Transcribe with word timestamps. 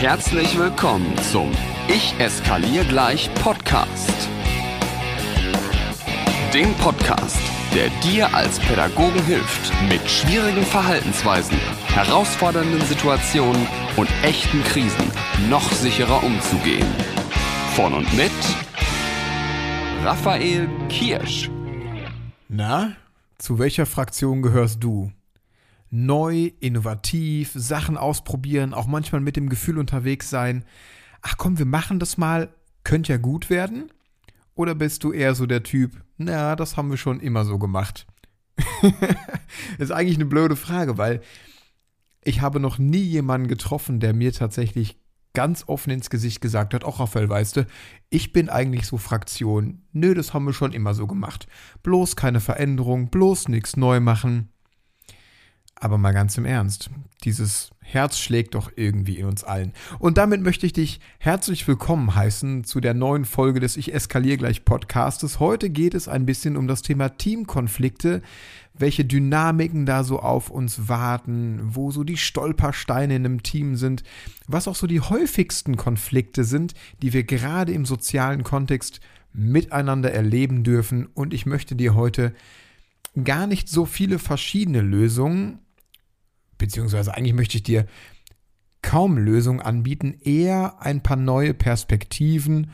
Herzlich 0.00 0.56
willkommen 0.56 1.12
zum 1.32 1.50
Ich 1.88 2.14
eskaliere 2.20 2.84
gleich 2.84 3.28
Podcast. 3.42 4.28
Dem 6.54 6.72
Podcast, 6.74 7.40
der 7.74 7.88
dir 8.04 8.32
als 8.32 8.60
Pädagogen 8.60 9.20
hilft, 9.24 9.72
mit 9.88 10.08
schwierigen 10.08 10.62
Verhaltensweisen, 10.62 11.58
herausfordernden 11.88 12.80
Situationen 12.82 13.66
und 13.96 14.08
echten 14.22 14.62
Krisen 14.62 15.10
noch 15.50 15.68
sicherer 15.72 16.22
umzugehen. 16.22 16.86
Von 17.74 17.92
und 17.92 18.16
mit 18.16 18.30
Raphael 20.04 20.68
Kirsch. 20.88 21.50
Na, 22.48 22.92
zu 23.38 23.58
welcher 23.58 23.84
Fraktion 23.84 24.42
gehörst 24.42 24.80
du? 24.80 25.10
Neu, 25.90 26.50
innovativ, 26.60 27.52
Sachen 27.54 27.96
ausprobieren, 27.96 28.74
auch 28.74 28.86
manchmal 28.86 29.20
mit 29.20 29.36
dem 29.36 29.48
Gefühl 29.48 29.78
unterwegs 29.78 30.30
sein. 30.30 30.64
Ach 31.22 31.36
komm, 31.36 31.58
wir 31.58 31.66
machen 31.66 31.98
das 31.98 32.18
mal, 32.18 32.50
könnte 32.84 33.12
ja 33.12 33.18
gut 33.18 33.50
werden? 33.50 33.90
Oder 34.54 34.74
bist 34.74 35.04
du 35.04 35.12
eher 35.12 35.34
so 35.34 35.46
der 35.46 35.62
Typ, 35.62 36.02
na, 36.16 36.56
das 36.56 36.76
haben 36.76 36.90
wir 36.90 36.96
schon 36.96 37.20
immer 37.20 37.44
so 37.44 37.58
gemacht? 37.58 38.06
ist 39.78 39.92
eigentlich 39.92 40.16
eine 40.16 40.26
blöde 40.26 40.56
Frage, 40.56 40.98
weil 40.98 41.20
ich 42.24 42.40
habe 42.40 42.60
noch 42.60 42.78
nie 42.78 43.02
jemanden 43.02 43.48
getroffen, 43.48 44.00
der 44.00 44.12
mir 44.12 44.32
tatsächlich 44.32 44.98
ganz 45.32 45.64
offen 45.68 45.90
ins 45.90 46.10
Gesicht 46.10 46.40
gesagt 46.40 46.74
hat, 46.74 46.84
auch 46.84 46.98
Raphael, 46.98 47.28
weißt 47.28 47.58
du, 47.58 47.66
ich 48.10 48.32
bin 48.32 48.48
eigentlich 48.48 48.86
so 48.86 48.96
Fraktion, 48.96 49.82
nö, 49.92 50.14
das 50.14 50.34
haben 50.34 50.44
wir 50.46 50.52
schon 50.52 50.72
immer 50.72 50.94
so 50.94 51.06
gemacht. 51.06 51.46
Bloß 51.82 52.16
keine 52.16 52.40
Veränderung, 52.40 53.10
bloß 53.10 53.48
nichts 53.48 53.76
neu 53.76 54.00
machen. 54.00 54.48
Aber 55.80 55.96
mal 55.96 56.12
ganz 56.12 56.36
im 56.36 56.44
Ernst, 56.44 56.90
dieses 57.22 57.70
Herz 57.80 58.18
schlägt 58.18 58.56
doch 58.56 58.72
irgendwie 58.74 59.18
in 59.18 59.26
uns 59.26 59.44
allen. 59.44 59.72
Und 60.00 60.18
damit 60.18 60.42
möchte 60.42 60.66
ich 60.66 60.72
dich 60.72 60.98
herzlich 61.18 61.68
willkommen 61.68 62.16
heißen 62.16 62.64
zu 62.64 62.80
der 62.80 62.94
neuen 62.94 63.24
Folge 63.24 63.60
des 63.60 63.76
Ich 63.76 63.94
eskaliere 63.94 64.38
gleich 64.38 64.64
Podcastes. 64.64 65.38
Heute 65.38 65.70
geht 65.70 65.94
es 65.94 66.08
ein 66.08 66.26
bisschen 66.26 66.56
um 66.56 66.66
das 66.66 66.82
Thema 66.82 67.10
Teamkonflikte, 67.10 68.22
welche 68.74 69.04
Dynamiken 69.04 69.86
da 69.86 70.02
so 70.02 70.18
auf 70.18 70.50
uns 70.50 70.88
warten, 70.88 71.60
wo 71.62 71.92
so 71.92 72.02
die 72.02 72.16
Stolpersteine 72.16 73.14
in 73.14 73.24
einem 73.24 73.44
Team 73.44 73.76
sind, 73.76 74.02
was 74.48 74.66
auch 74.66 74.76
so 74.76 74.88
die 74.88 75.00
häufigsten 75.00 75.76
Konflikte 75.76 76.42
sind, 76.42 76.74
die 77.02 77.12
wir 77.12 77.22
gerade 77.22 77.72
im 77.72 77.86
sozialen 77.86 78.42
Kontext 78.42 78.98
miteinander 79.32 80.12
erleben 80.12 80.64
dürfen. 80.64 81.06
Und 81.06 81.32
ich 81.32 81.46
möchte 81.46 81.76
dir 81.76 81.94
heute 81.94 82.34
gar 83.22 83.46
nicht 83.46 83.68
so 83.68 83.84
viele 83.84 84.18
verschiedene 84.18 84.80
Lösungen 84.80 85.60
beziehungsweise 86.58 87.14
eigentlich 87.14 87.34
möchte 87.34 87.56
ich 87.56 87.62
dir 87.62 87.86
kaum 88.82 89.18
Lösungen 89.18 89.60
anbieten, 89.60 90.18
eher 90.22 90.80
ein 90.80 91.02
paar 91.02 91.16
neue 91.16 91.54
Perspektiven, 91.54 92.70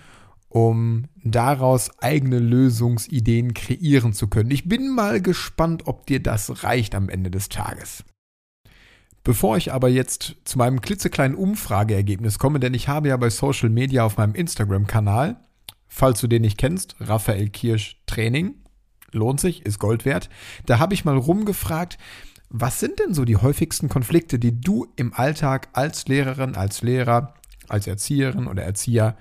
um 0.48 1.06
daraus 1.24 1.98
eigene 2.00 2.38
Lösungsideen 2.38 3.54
kreieren 3.54 4.12
zu 4.12 4.28
können. 4.28 4.50
Ich 4.50 4.68
bin 4.68 4.94
mal 4.94 5.20
gespannt, 5.20 5.86
ob 5.86 6.06
dir 6.06 6.22
das 6.22 6.62
reicht 6.62 6.94
am 6.94 7.08
Ende 7.08 7.30
des 7.30 7.48
Tages. 7.48 8.04
Bevor 9.24 9.56
ich 9.56 9.72
aber 9.72 9.88
jetzt 9.88 10.36
zu 10.44 10.58
meinem 10.58 10.82
klitzekleinen 10.82 11.36
Umfrageergebnis 11.36 12.38
komme, 12.38 12.60
denn 12.60 12.74
ich 12.74 12.88
habe 12.88 13.08
ja 13.08 13.16
bei 13.16 13.30
Social 13.30 13.70
Media 13.70 14.04
auf 14.04 14.18
meinem 14.18 14.34
Instagram-Kanal, 14.34 15.36
falls 15.88 16.20
du 16.20 16.28
den 16.28 16.42
nicht 16.42 16.58
kennst, 16.58 16.94
Raphael 17.00 17.48
Kirsch 17.48 17.96
Training, 18.06 18.54
lohnt 19.12 19.40
sich, 19.40 19.64
ist 19.64 19.78
Gold 19.78 20.04
wert, 20.04 20.28
da 20.66 20.78
habe 20.78 20.92
ich 20.92 21.06
mal 21.06 21.16
rumgefragt, 21.16 21.96
was 22.50 22.80
sind 22.80 23.00
denn 23.00 23.14
so 23.14 23.24
die 23.24 23.36
häufigsten 23.36 23.88
Konflikte, 23.88 24.38
die 24.38 24.60
du 24.60 24.86
im 24.96 25.12
Alltag 25.12 25.68
als 25.72 26.06
Lehrerin, 26.06 26.54
als 26.54 26.82
Lehrer, 26.82 27.34
als 27.68 27.86
Erzieherin 27.86 28.46
oder 28.46 28.62
Erzieher, 28.62 29.16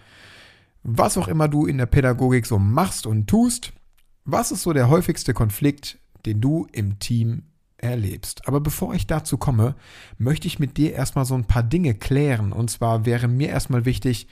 was 0.83 1.17
auch 1.17 1.27
immer 1.27 1.47
du 1.47 1.65
in 1.65 1.77
der 1.77 1.85
Pädagogik 1.85 2.45
so 2.45 2.59
machst 2.59 3.07
und 3.07 3.27
tust, 3.27 3.73
was 4.25 4.51
ist 4.51 4.63
so 4.63 4.73
der 4.73 4.89
häufigste 4.89 5.33
Konflikt, 5.33 5.97
den 6.25 6.41
du 6.41 6.67
im 6.71 6.99
Team 6.99 7.43
erlebst? 7.77 8.47
Aber 8.47 8.59
bevor 8.59 8.93
ich 8.93 9.07
dazu 9.07 9.37
komme, 9.37 9.75
möchte 10.17 10.47
ich 10.47 10.59
mit 10.59 10.77
dir 10.77 10.93
erstmal 10.93 11.25
so 11.25 11.35
ein 11.35 11.45
paar 11.45 11.63
Dinge 11.63 11.93
klären. 11.93 12.51
Und 12.51 12.69
zwar 12.69 13.05
wäre 13.05 13.27
mir 13.27 13.49
erstmal 13.49 13.85
wichtig, 13.85 14.27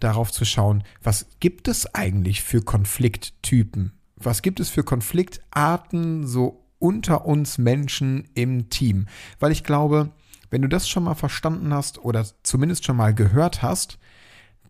darauf 0.00 0.30
zu 0.30 0.44
schauen, 0.44 0.84
was 1.02 1.26
gibt 1.40 1.68
es 1.68 1.94
eigentlich 1.94 2.42
für 2.42 2.62
Konflikttypen? 2.62 3.92
Was 4.16 4.42
gibt 4.42 4.60
es 4.60 4.68
für 4.68 4.82
Konfliktarten 4.82 6.26
so 6.26 6.65
unter 6.86 7.26
uns 7.26 7.58
Menschen 7.58 8.28
im 8.34 8.70
Team. 8.70 9.06
Weil 9.40 9.50
ich 9.50 9.64
glaube, 9.64 10.10
wenn 10.50 10.62
du 10.62 10.68
das 10.68 10.88
schon 10.88 11.02
mal 11.02 11.16
verstanden 11.16 11.74
hast 11.74 11.98
oder 11.98 12.24
zumindest 12.44 12.84
schon 12.84 12.96
mal 12.96 13.12
gehört 13.12 13.60
hast, 13.60 13.98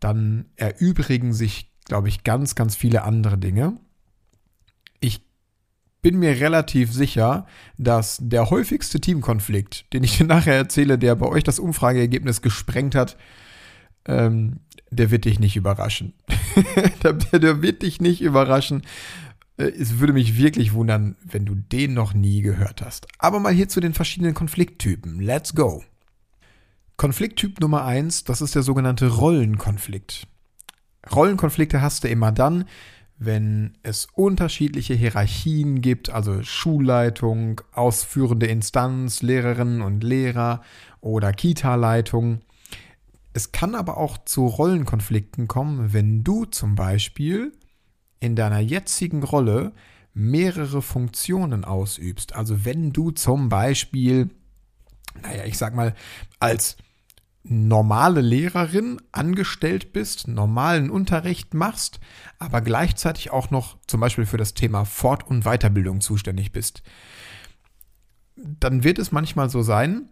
dann 0.00 0.46
erübrigen 0.56 1.34
sich, 1.34 1.70
glaube 1.84 2.08
ich, 2.08 2.24
ganz, 2.24 2.54
ganz 2.54 2.74
viele 2.74 3.02
andere 3.02 3.36
Dinge. 3.36 3.76
Ich 4.98 5.20
bin 6.00 6.18
mir 6.18 6.40
relativ 6.40 6.90
sicher, 6.90 7.46
dass 7.76 8.16
der 8.22 8.48
häufigste 8.48 8.98
Teamkonflikt, 8.98 9.92
den 9.92 10.02
ich 10.02 10.16
dir 10.16 10.24
nachher 10.24 10.54
erzähle, 10.54 10.96
der 10.96 11.16
bei 11.16 11.26
euch 11.26 11.44
das 11.44 11.58
Umfrageergebnis 11.58 12.40
gesprengt 12.40 12.94
hat, 12.94 13.18
ähm, 14.06 14.60
der 14.90 15.10
wird 15.10 15.26
dich 15.26 15.38
nicht 15.38 15.54
überraschen. 15.54 16.14
der, 17.02 17.12
der 17.12 17.60
wird 17.60 17.82
dich 17.82 18.00
nicht 18.00 18.22
überraschen, 18.22 18.84
es 19.56 19.98
würde 19.98 20.12
mich 20.12 20.36
wirklich 20.36 20.74
wundern, 20.74 21.16
wenn 21.24 21.46
du 21.46 21.54
den 21.54 21.94
noch 21.94 22.12
nie 22.14 22.42
gehört 22.42 22.82
hast. 22.82 23.06
Aber 23.18 23.40
mal 23.40 23.52
hier 23.52 23.68
zu 23.68 23.80
den 23.80 23.94
verschiedenen 23.94 24.34
Konflikttypen. 24.34 25.20
Let's 25.20 25.54
go. 25.54 25.82
Konflikttyp 26.96 27.60
Nummer 27.60 27.84
eins, 27.84 28.24
das 28.24 28.40
ist 28.40 28.54
der 28.54 28.62
sogenannte 28.62 29.08
Rollenkonflikt. 29.08 30.26
Rollenkonflikte 31.14 31.82
hast 31.82 32.04
du 32.04 32.08
immer 32.08 32.32
dann, 32.32 32.64
wenn 33.18 33.78
es 33.82 34.08
unterschiedliche 34.12 34.94
Hierarchien 34.94 35.80
gibt, 35.80 36.10
also 36.10 36.42
Schulleitung, 36.42 37.60
ausführende 37.72 38.46
Instanz, 38.46 39.22
Lehrerinnen 39.22 39.80
und 39.80 40.04
Lehrer 40.04 40.62
oder 41.00 41.32
Kita-Leitung. 41.32 42.40
Es 43.32 43.52
kann 43.52 43.74
aber 43.74 43.96
auch 43.96 44.18
zu 44.24 44.46
Rollenkonflikten 44.46 45.48
kommen, 45.48 45.92
wenn 45.92 46.24
du 46.24 46.44
zum 46.44 46.74
Beispiel 46.74 47.52
in 48.26 48.36
deiner 48.36 48.60
jetzigen 48.60 49.22
Rolle 49.22 49.72
mehrere 50.12 50.82
Funktionen 50.82 51.64
ausübst. 51.64 52.34
Also 52.34 52.64
wenn 52.64 52.92
du 52.92 53.10
zum 53.10 53.48
Beispiel, 53.48 54.30
naja, 55.22 55.44
ich 55.44 55.58
sag 55.58 55.74
mal, 55.74 55.94
als 56.40 56.76
normale 57.44 58.20
Lehrerin 58.20 59.00
angestellt 59.12 59.92
bist, 59.92 60.26
normalen 60.26 60.90
Unterricht 60.90 61.54
machst, 61.54 62.00
aber 62.38 62.60
gleichzeitig 62.60 63.30
auch 63.30 63.50
noch 63.50 63.76
zum 63.86 64.00
Beispiel 64.00 64.26
für 64.26 64.36
das 64.36 64.54
Thema 64.54 64.84
Fort- 64.84 65.26
und 65.28 65.44
Weiterbildung 65.44 66.00
zuständig 66.00 66.50
bist, 66.50 66.82
dann 68.36 68.84
wird 68.84 68.98
es 68.98 69.12
manchmal 69.12 69.48
so 69.48 69.62
sein, 69.62 70.08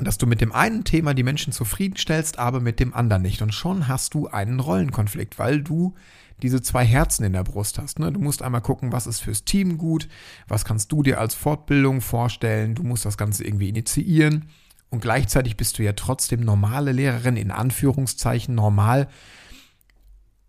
dass 0.00 0.18
du 0.18 0.26
mit 0.26 0.40
dem 0.40 0.52
einen 0.52 0.84
Thema 0.84 1.14
die 1.14 1.22
Menschen 1.22 1.52
zufriedenstellst, 1.52 2.38
aber 2.38 2.60
mit 2.60 2.80
dem 2.80 2.94
anderen 2.94 3.22
nicht. 3.22 3.42
Und 3.42 3.52
schon 3.52 3.88
hast 3.88 4.14
du 4.14 4.28
einen 4.28 4.60
Rollenkonflikt, 4.60 5.38
weil 5.38 5.62
du 5.62 5.94
diese 6.42 6.62
zwei 6.62 6.84
Herzen 6.84 7.24
in 7.24 7.32
der 7.32 7.44
Brust 7.44 7.78
hast. 7.78 7.98
Ne? 7.98 8.12
Du 8.12 8.20
musst 8.20 8.42
einmal 8.42 8.60
gucken, 8.60 8.92
was 8.92 9.06
ist 9.06 9.20
fürs 9.20 9.44
Team 9.44 9.76
gut, 9.76 10.08
was 10.46 10.64
kannst 10.64 10.92
du 10.92 11.02
dir 11.02 11.20
als 11.20 11.34
Fortbildung 11.34 12.00
vorstellen, 12.00 12.74
du 12.74 12.84
musst 12.84 13.04
das 13.04 13.16
Ganze 13.16 13.44
irgendwie 13.44 13.68
initiieren 13.68 14.46
und 14.90 15.00
gleichzeitig 15.00 15.56
bist 15.56 15.78
du 15.78 15.82
ja 15.82 15.92
trotzdem 15.92 16.40
normale 16.40 16.92
Lehrerin, 16.92 17.36
in 17.36 17.50
Anführungszeichen 17.50 18.54
normal. 18.54 19.08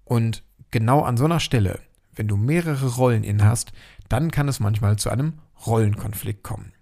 Und 0.05 0.43
genau 0.71 1.01
an 1.01 1.17
so 1.17 1.25
einer 1.25 1.39
Stelle, 1.39 1.79
wenn 2.15 2.27
du 2.27 2.37
mehrere 2.37 2.95
Rollen 2.95 3.23
in 3.23 3.43
hast, 3.43 3.71
dann 4.07 4.31
kann 4.31 4.47
es 4.47 4.59
manchmal 4.59 4.97
zu 4.97 5.09
einem 5.09 5.39
Rollenkonflikt 5.65 6.43
kommen. 6.43 6.73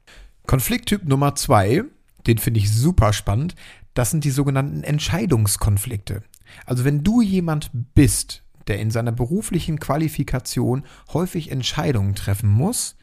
Konflikttyp 0.46 1.06
Nummer 1.06 1.36
zwei, 1.36 1.84
den 2.26 2.38
finde 2.38 2.60
ich 2.60 2.74
super 2.74 3.14
spannend, 3.14 3.56
das 3.94 4.12
sind 4.12 4.24
die 4.24 4.32
sogenannten 4.32 4.84
Entscheidungskonflikte. 4.84 6.24
Also 6.66 6.86
wenn 6.86 7.04
du 7.04 7.22
jemand 7.22 7.72
bist, 7.94 8.44
der 8.68 8.80
in 8.80 8.92
seiner 8.92 9.12
beruflichen 9.12 9.80
Qualifikation 9.80 10.84
häufig 11.14 11.52
Entscheidungen 11.52 12.16
treffen 12.16 12.50
muss, 12.50 12.96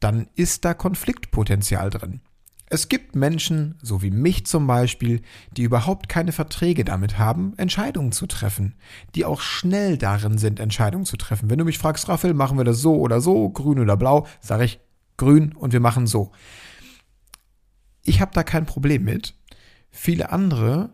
dann 0.00 0.28
ist 0.34 0.64
da 0.64 0.74
Konfliktpotenzial 0.74 1.90
drin. 1.90 2.20
Es 2.70 2.88
gibt 2.88 3.16
Menschen, 3.16 3.76
so 3.82 4.02
wie 4.02 4.10
mich 4.10 4.44
zum 4.44 4.66
Beispiel, 4.66 5.22
die 5.56 5.62
überhaupt 5.62 6.10
keine 6.10 6.32
Verträge 6.32 6.84
damit 6.84 7.18
haben, 7.18 7.54
Entscheidungen 7.56 8.12
zu 8.12 8.26
treffen, 8.26 8.74
die 9.14 9.24
auch 9.24 9.40
schnell 9.40 9.96
darin 9.96 10.36
sind, 10.36 10.60
Entscheidungen 10.60 11.06
zu 11.06 11.16
treffen. 11.16 11.48
Wenn 11.48 11.58
du 11.58 11.64
mich 11.64 11.78
fragst, 11.78 12.08
Raphael, 12.08 12.34
machen 12.34 12.58
wir 12.58 12.64
das 12.64 12.78
so 12.78 12.96
oder 12.96 13.22
so, 13.22 13.48
grün 13.48 13.78
oder 13.78 13.96
blau, 13.96 14.26
sage 14.40 14.64
ich 14.64 14.80
grün 15.16 15.54
und 15.54 15.72
wir 15.72 15.80
machen 15.80 16.06
so. 16.06 16.30
Ich 18.08 18.22
habe 18.22 18.30
da 18.32 18.42
kein 18.42 18.64
Problem 18.64 19.04
mit. 19.04 19.34
Viele 19.90 20.32
andere 20.32 20.88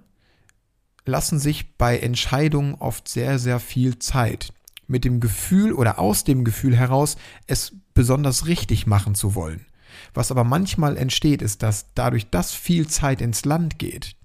lassen 1.04 1.38
sich 1.38 1.76
bei 1.76 1.96
Entscheidungen 1.98 2.74
oft 2.74 3.06
sehr, 3.06 3.38
sehr 3.38 3.60
viel 3.60 4.00
Zeit. 4.00 4.52
Mit 4.88 5.04
dem 5.04 5.20
Gefühl 5.20 5.72
oder 5.72 6.00
aus 6.00 6.24
dem 6.24 6.44
Gefühl 6.44 6.76
heraus, 6.76 7.16
es 7.46 7.72
besonders 7.94 8.46
richtig 8.46 8.88
machen 8.88 9.14
zu 9.14 9.36
wollen. 9.36 9.64
Was 10.12 10.32
aber 10.32 10.42
manchmal 10.42 10.96
entsteht, 10.96 11.40
ist, 11.40 11.62
dass 11.62 11.94
dadurch, 11.94 12.30
dass 12.30 12.52
viel 12.52 12.88
Zeit 12.88 13.20
ins 13.20 13.44
Land 13.44 13.78
geht, 13.78 14.16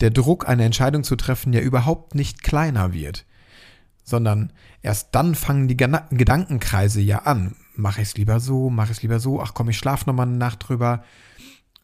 der 0.00 0.10
Druck, 0.10 0.48
eine 0.48 0.64
Entscheidung 0.64 1.04
zu 1.04 1.14
treffen, 1.14 1.52
ja 1.52 1.60
überhaupt 1.60 2.16
nicht 2.16 2.42
kleiner 2.42 2.92
wird, 2.92 3.26
sondern 4.02 4.52
erst 4.82 5.14
dann 5.14 5.36
fangen 5.36 5.68
die 5.68 5.76
Gedankenkreise 5.76 7.00
ja 7.00 7.18
an. 7.18 7.54
Mache 7.76 8.02
ich 8.02 8.08
es 8.08 8.16
lieber 8.16 8.40
so, 8.40 8.70
mache 8.70 8.92
ich 8.92 8.98
es 8.98 9.02
lieber 9.02 9.20
so, 9.20 9.40
ach 9.40 9.52
komm, 9.54 9.68
ich 9.68 9.78
schlafe 9.78 10.06
nochmal 10.06 10.28
eine 10.28 10.36
Nacht 10.36 10.68
drüber, 10.68 11.02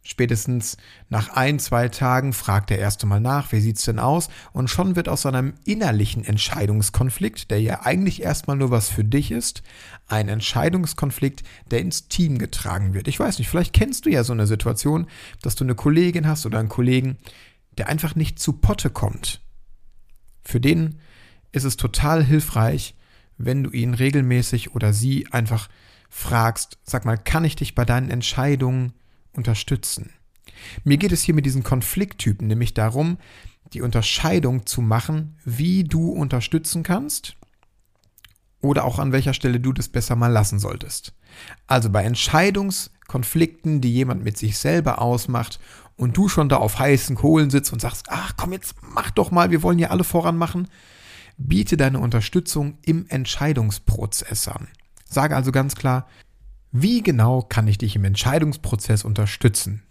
Spätestens 0.03 0.79
nach 1.11 1.29
ein, 1.29 1.59
zwei 1.59 1.89
Tagen 1.89 2.33
fragt 2.33 2.71
er 2.71 2.79
erst 2.79 3.03
einmal 3.03 3.21
nach, 3.21 3.53
wie 3.53 3.61
sieht's 3.61 3.85
denn 3.85 3.99
aus? 3.99 4.31
Und 4.53 4.71
schon 4.71 4.97
wird 4.97 5.11
aus 5.11 5.27
einem 5.27 5.55
innerlichen 5.67 6.25
Entscheidungskonflikt, 6.25 7.51
der 7.51 7.61
ja 7.61 7.83
eigentlich 7.83 8.23
erstmal 8.23 8.57
nur 8.57 8.71
was 8.71 8.89
für 8.89 9.05
dich 9.05 9.31
ist, 9.31 9.63
ein 10.09 10.29
Entscheidungskonflikt, 10.29 11.43
der 11.71 11.81
ins 11.81 12.09
Team 12.09 12.39
getragen 12.39 12.95
wird. 12.95 13.09
Ich 13.09 13.21
weiß 13.21 13.39
nicht, 13.39 13.49
vielleicht 13.49 13.75
kennst 13.75 14.07
du 14.07 14.11
ja 14.11 14.25
so 14.25 14.33
eine 14.33 14.47
Situation, 14.47 15.07
dass 15.43 15.55
du 15.55 15.65
eine 15.65 15.75
Kollegin 15.75 16.27
hast 16.27 16.47
oder 16.47 16.59
einen 16.59 16.71
Kollegen, 16.71 17.19
der 17.77 17.89
einfach 17.89 18.15
nicht 18.15 18.39
zu 18.39 18.55
Potte 18.55 18.89
kommt. 18.89 19.43
Für 20.43 20.61
den 20.61 20.99
ist 21.53 21.65
es 21.65 21.77
total 21.77 22.25
hilfreich, 22.25 22.95
wenn 23.45 23.65
du 23.65 23.71
ihn 23.71 23.95
regelmäßig 23.95 24.75
oder 24.75 24.93
sie 24.93 25.27
einfach 25.31 25.69
fragst, 26.09 26.79
sag 26.83 27.05
mal, 27.05 27.17
kann 27.17 27.45
ich 27.45 27.57
dich 27.57 27.75
bei 27.75 27.85
deinen 27.85 28.11
Entscheidungen 28.11 28.93
unterstützen. 29.33 30.11
Mir 30.85 30.99
geht 30.99 31.13
es 31.13 31.23
hier 31.23 31.35
mit 31.35 31.47
diesen 31.47 31.63
Konflikttypen 31.63 32.47
nämlich 32.47 32.75
darum, 32.75 33.17
die 33.73 33.83
Unterscheidung 33.83 34.67
zu 34.67 34.83
machen, 34.83 35.39
wie 35.45 35.85
du 35.85 36.11
unterstützen 36.11 36.83
kannst 36.83 37.37
oder 38.61 38.85
auch 38.85 38.99
an 38.99 39.13
welcher 39.13 39.33
Stelle 39.33 39.61
du 39.61 39.73
das 39.73 39.89
besser 39.89 40.17
mal 40.17 40.29
lassen 40.33 40.59
solltest. 40.59 41.15
Also 41.67 41.89
bei 41.89 42.05
Entscheidungskonflikten, 42.05 43.81
die 43.81 43.93
jemand 43.93 44.23
mit 44.23 44.37
sich 44.37 44.59
selber 44.59 45.01
ausmacht 45.01 45.61
und 45.97 46.17
du 46.17 46.29
schon 46.29 46.49
da 46.49 46.57
auf 46.57 46.79
heißen 46.79 47.17
Kohlen 47.17 47.51
sitzt 47.51 47.73
und 47.73 47.81
sagst, 47.81 48.07
ach 48.09 48.35
komm 48.37 48.53
jetzt, 48.53 48.75
mach 48.83 49.11
doch 49.11 49.31
mal, 49.31 49.51
wir 49.51 49.63
wollen 49.63 49.79
ja 49.79 49.91
alle 49.91 50.05
voran 50.05 50.37
machen, 50.37 50.69
biete 51.49 51.77
deine 51.77 51.99
Unterstützung 51.99 52.79
im 52.83 53.07
Entscheidungsprozess 53.09 54.49
an. 54.49 54.69
Sage 55.09 55.35
also 55.35 55.53
ganz 55.53 55.75
klar, 55.75 56.07
wie 56.71 57.03
genau 57.03 57.43
kann 57.43 57.67
ich 57.67 57.79
dich 57.79 57.97
im 57.97 58.05
Entscheidungsprozess 58.05 59.05
unterstützen? 59.05 59.83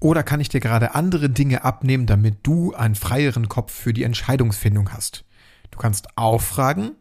Oder 0.00 0.22
kann 0.22 0.40
ich 0.40 0.50
dir 0.50 0.60
gerade 0.60 0.94
andere 0.94 1.30
Dinge 1.30 1.64
abnehmen, 1.64 2.06
damit 2.06 2.38
du 2.42 2.74
einen 2.74 2.94
freieren 2.94 3.48
Kopf 3.48 3.72
für 3.72 3.94
die 3.94 4.02
Entscheidungsfindung 4.02 4.92
hast? 4.92 5.24
Du 5.70 5.78
kannst 5.78 6.18
auffragen 6.18 6.92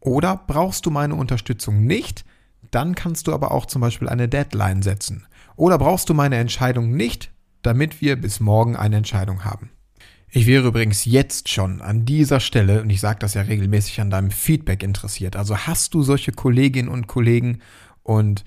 oder 0.00 0.36
brauchst 0.46 0.84
du 0.84 0.90
meine 0.90 1.14
Unterstützung 1.14 1.84
nicht, 1.86 2.24
dann 2.70 2.94
kannst 2.94 3.26
du 3.26 3.32
aber 3.32 3.52
auch 3.52 3.66
zum 3.66 3.80
Beispiel 3.80 4.08
eine 4.08 4.28
Deadline 4.28 4.82
setzen. 4.82 5.26
Oder 5.56 5.78
brauchst 5.78 6.08
du 6.08 6.14
meine 6.14 6.36
Entscheidung 6.36 6.92
nicht, 6.92 7.32
damit 7.62 8.00
wir 8.00 8.20
bis 8.20 8.40
morgen 8.40 8.76
eine 8.76 8.96
Entscheidung 8.96 9.44
haben. 9.44 9.70
Ich 10.32 10.46
wäre 10.46 10.68
übrigens 10.68 11.06
jetzt 11.06 11.48
schon 11.48 11.80
an 11.80 12.04
dieser 12.04 12.38
Stelle, 12.38 12.82
und 12.82 12.90
ich 12.90 13.00
sage 13.00 13.18
das 13.18 13.34
ja 13.34 13.42
regelmäßig, 13.42 14.00
an 14.00 14.10
deinem 14.10 14.30
Feedback 14.30 14.84
interessiert. 14.84 15.34
Also 15.34 15.56
hast 15.56 15.92
du 15.92 16.02
solche 16.02 16.30
Kolleginnen 16.30 16.88
und 16.88 17.08
Kollegen 17.08 17.58
und 18.04 18.44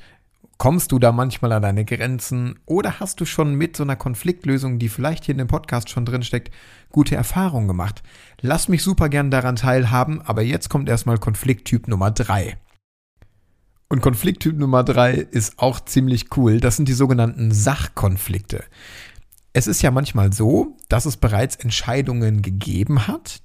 kommst 0.57 0.93
du 0.93 0.99
da 0.99 1.11
manchmal 1.11 1.51
an 1.51 1.61
deine 1.61 1.83
Grenzen 1.83 2.57
oder 2.65 3.01
hast 3.01 3.19
du 3.19 3.25
schon 3.25 3.55
mit 3.55 3.75
so 3.75 3.83
einer 3.83 3.97
Konfliktlösung, 3.97 4.79
die 4.79 4.87
vielleicht 4.87 5.25
hier 5.25 5.33
in 5.33 5.39
dem 5.39 5.47
Podcast 5.47 5.89
schon 5.89 6.05
drin 6.05 6.23
steckt, 6.23 6.53
gute 6.89 7.17
Erfahrungen 7.17 7.67
gemacht? 7.67 8.01
Lass 8.39 8.69
mich 8.69 8.81
super 8.81 9.09
gern 9.09 9.29
daran 9.29 9.57
teilhaben, 9.57 10.21
aber 10.21 10.41
jetzt 10.41 10.69
kommt 10.69 10.87
erstmal 10.87 11.17
Konflikttyp 11.17 11.89
Nummer 11.89 12.11
drei. 12.11 12.55
Und 13.89 14.01
Konflikttyp 14.01 14.57
Nummer 14.57 14.85
drei 14.85 15.15
ist 15.15 15.59
auch 15.59 15.81
ziemlich 15.81 16.35
cool. 16.37 16.61
Das 16.61 16.77
sind 16.77 16.87
die 16.87 16.93
sogenannten 16.93 17.51
Sachkonflikte. 17.51 18.63
Es 19.53 19.67
ist 19.67 19.83
ja 19.83 19.91
manchmal 19.91 20.33
so, 20.33 20.75
dass 20.89 21.05
es 21.05 21.17
bereits 21.17 21.55
Entscheidungen 21.55 22.41
gegeben 22.41 23.07
hat, 23.07 23.41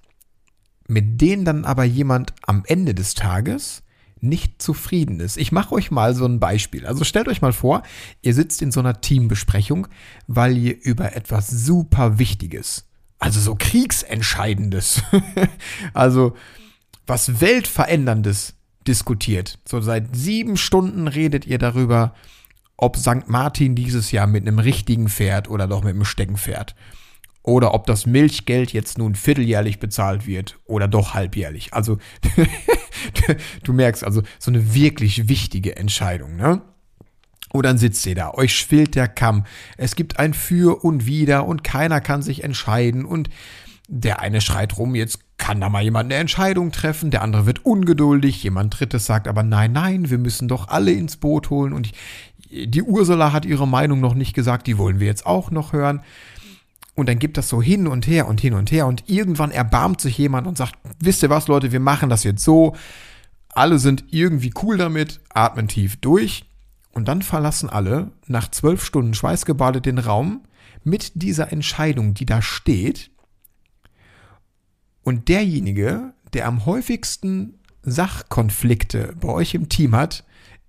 mit 0.88 1.20
denen 1.20 1.44
dann 1.44 1.66
aber 1.66 1.84
jemand 1.84 2.32
am 2.46 2.64
Ende 2.66 2.94
des 2.94 3.14
Tages 3.14 3.82
nicht 4.20 4.60
zufrieden 4.60 5.20
ist. 5.20 5.36
Ich 5.36 5.52
mache 5.52 5.74
euch 5.74 5.90
mal 5.90 6.14
so 6.14 6.24
ein 6.24 6.40
Beispiel. 6.40 6.86
Also 6.86 7.04
stellt 7.04 7.28
euch 7.28 7.42
mal 7.42 7.52
vor, 7.52 7.82
ihr 8.22 8.34
sitzt 8.34 8.62
in 8.62 8.72
so 8.72 8.80
einer 8.80 9.00
Teambesprechung, 9.00 9.86
weil 10.26 10.56
ihr 10.56 10.82
über 10.82 11.14
etwas 11.14 11.48
super 11.48 12.18
Wichtiges, 12.18 12.86
also 13.18 13.38
so 13.38 13.54
Kriegsentscheidendes, 13.54 15.02
also 15.94 16.34
was 17.06 17.40
Weltveränderndes 17.40 18.54
diskutiert. 18.86 19.58
So 19.66 19.80
seit 19.80 20.16
sieben 20.16 20.56
Stunden 20.56 21.06
redet 21.06 21.46
ihr 21.46 21.58
darüber, 21.58 22.14
ob 22.78 22.96
St. 22.96 23.28
Martin 23.28 23.74
dieses 23.74 24.12
Jahr 24.12 24.26
mit 24.26 24.46
einem 24.46 24.58
richtigen 24.58 25.08
Pferd 25.08 25.50
oder 25.50 25.66
doch 25.66 25.82
mit 25.82 25.94
einem 25.94 26.06
Steckenpferd 26.06 26.74
oder 27.42 27.74
ob 27.74 27.86
das 27.86 28.06
Milchgeld 28.06 28.72
jetzt 28.72 28.98
nun 28.98 29.14
vierteljährlich 29.14 29.80
bezahlt 29.80 30.26
wird 30.26 30.58
oder 30.64 30.86
doch 30.86 31.14
halbjährlich. 31.14 31.74
Also 31.74 31.98
du 33.64 33.72
merkst 33.72 34.04
also 34.04 34.22
so 34.38 34.50
eine 34.50 34.74
wirklich 34.74 35.28
wichtige 35.28 35.76
Entscheidung, 35.76 36.36
ne? 36.36 36.62
Und 37.50 37.64
dann 37.64 37.78
sitzt 37.78 38.04
ihr 38.04 38.14
da, 38.14 38.32
euch 38.32 38.54
schwillt 38.54 38.94
der 38.94 39.08
Kamm, 39.08 39.46
es 39.78 39.96
gibt 39.96 40.18
ein 40.18 40.34
Für 40.34 40.84
und 40.84 41.06
Wider 41.06 41.46
und 41.46 41.64
keiner 41.64 42.02
kann 42.02 42.20
sich 42.20 42.44
entscheiden 42.44 43.06
und 43.06 43.30
der 43.88 44.20
eine 44.20 44.42
schreit 44.42 44.76
rum, 44.76 44.94
jetzt 44.94 45.20
kann 45.38 45.62
da 45.62 45.70
mal 45.70 45.82
jemand 45.82 46.12
eine 46.12 46.20
Entscheidung 46.20 46.72
treffen, 46.72 47.10
der 47.10 47.22
andere 47.22 47.46
wird 47.46 47.64
ungeduldig, 47.64 48.42
jemand 48.42 48.78
drittes 48.78 49.06
sagt 49.06 49.26
aber 49.26 49.42
nein, 49.42 49.72
nein, 49.72 50.10
wir 50.10 50.18
müssen 50.18 50.46
doch 50.46 50.68
alle 50.68 50.92
ins 50.92 51.16
Boot 51.16 51.48
holen 51.48 51.72
und 51.72 51.90
die 52.50 52.82
Ursula 52.82 53.32
hat 53.32 53.44
ihre 53.44 53.68
Meinung 53.68 54.00
noch 54.00 54.14
nicht 54.14 54.34
gesagt, 54.34 54.66
die 54.66 54.78
wollen 54.78 55.00
wir 55.00 55.06
jetzt 55.06 55.26
auch 55.26 55.50
noch 55.50 55.72
hören. 55.72 56.02
Und 56.94 57.08
dann 57.08 57.18
gibt 57.18 57.36
das 57.36 57.48
so 57.48 57.62
hin 57.62 57.86
und 57.86 58.06
her 58.06 58.26
und 58.26 58.40
hin 58.40 58.54
und 58.54 58.72
her 58.72 58.86
und 58.86 59.08
irgendwann 59.08 59.52
erbarmt 59.52 60.00
sich 60.00 60.18
jemand 60.18 60.46
und 60.46 60.58
sagt, 60.58 60.74
wisst 60.98 61.22
ihr 61.22 61.30
was, 61.30 61.46
Leute, 61.46 61.70
wir 61.70 61.80
machen 61.80 62.08
das 62.08 62.24
jetzt 62.24 62.42
so. 62.42 62.74
Alle 63.50 63.78
sind 63.78 64.04
irgendwie 64.10 64.52
cool 64.62 64.76
damit, 64.76 65.20
atmen 65.32 65.68
tief 65.68 65.96
durch 65.96 66.44
und 66.92 67.06
dann 67.06 67.22
verlassen 67.22 67.70
alle 67.70 68.10
nach 68.26 68.50
zwölf 68.50 68.84
Stunden 68.84 69.14
schweißgebadet 69.14 69.86
den 69.86 69.98
Raum 69.98 70.42
mit 70.82 71.12
dieser 71.14 71.52
Entscheidung, 71.52 72.14
die 72.14 72.26
da 72.26 72.42
steht. 72.42 73.10
Und 75.04 75.28
derjenige, 75.28 76.14
der 76.32 76.46
am 76.46 76.66
häufigsten 76.66 77.58
Sachkonflikte 77.82 79.14
bei 79.20 79.28
euch 79.28 79.54
im 79.54 79.68
Team 79.68 79.94
hat, 79.94 80.24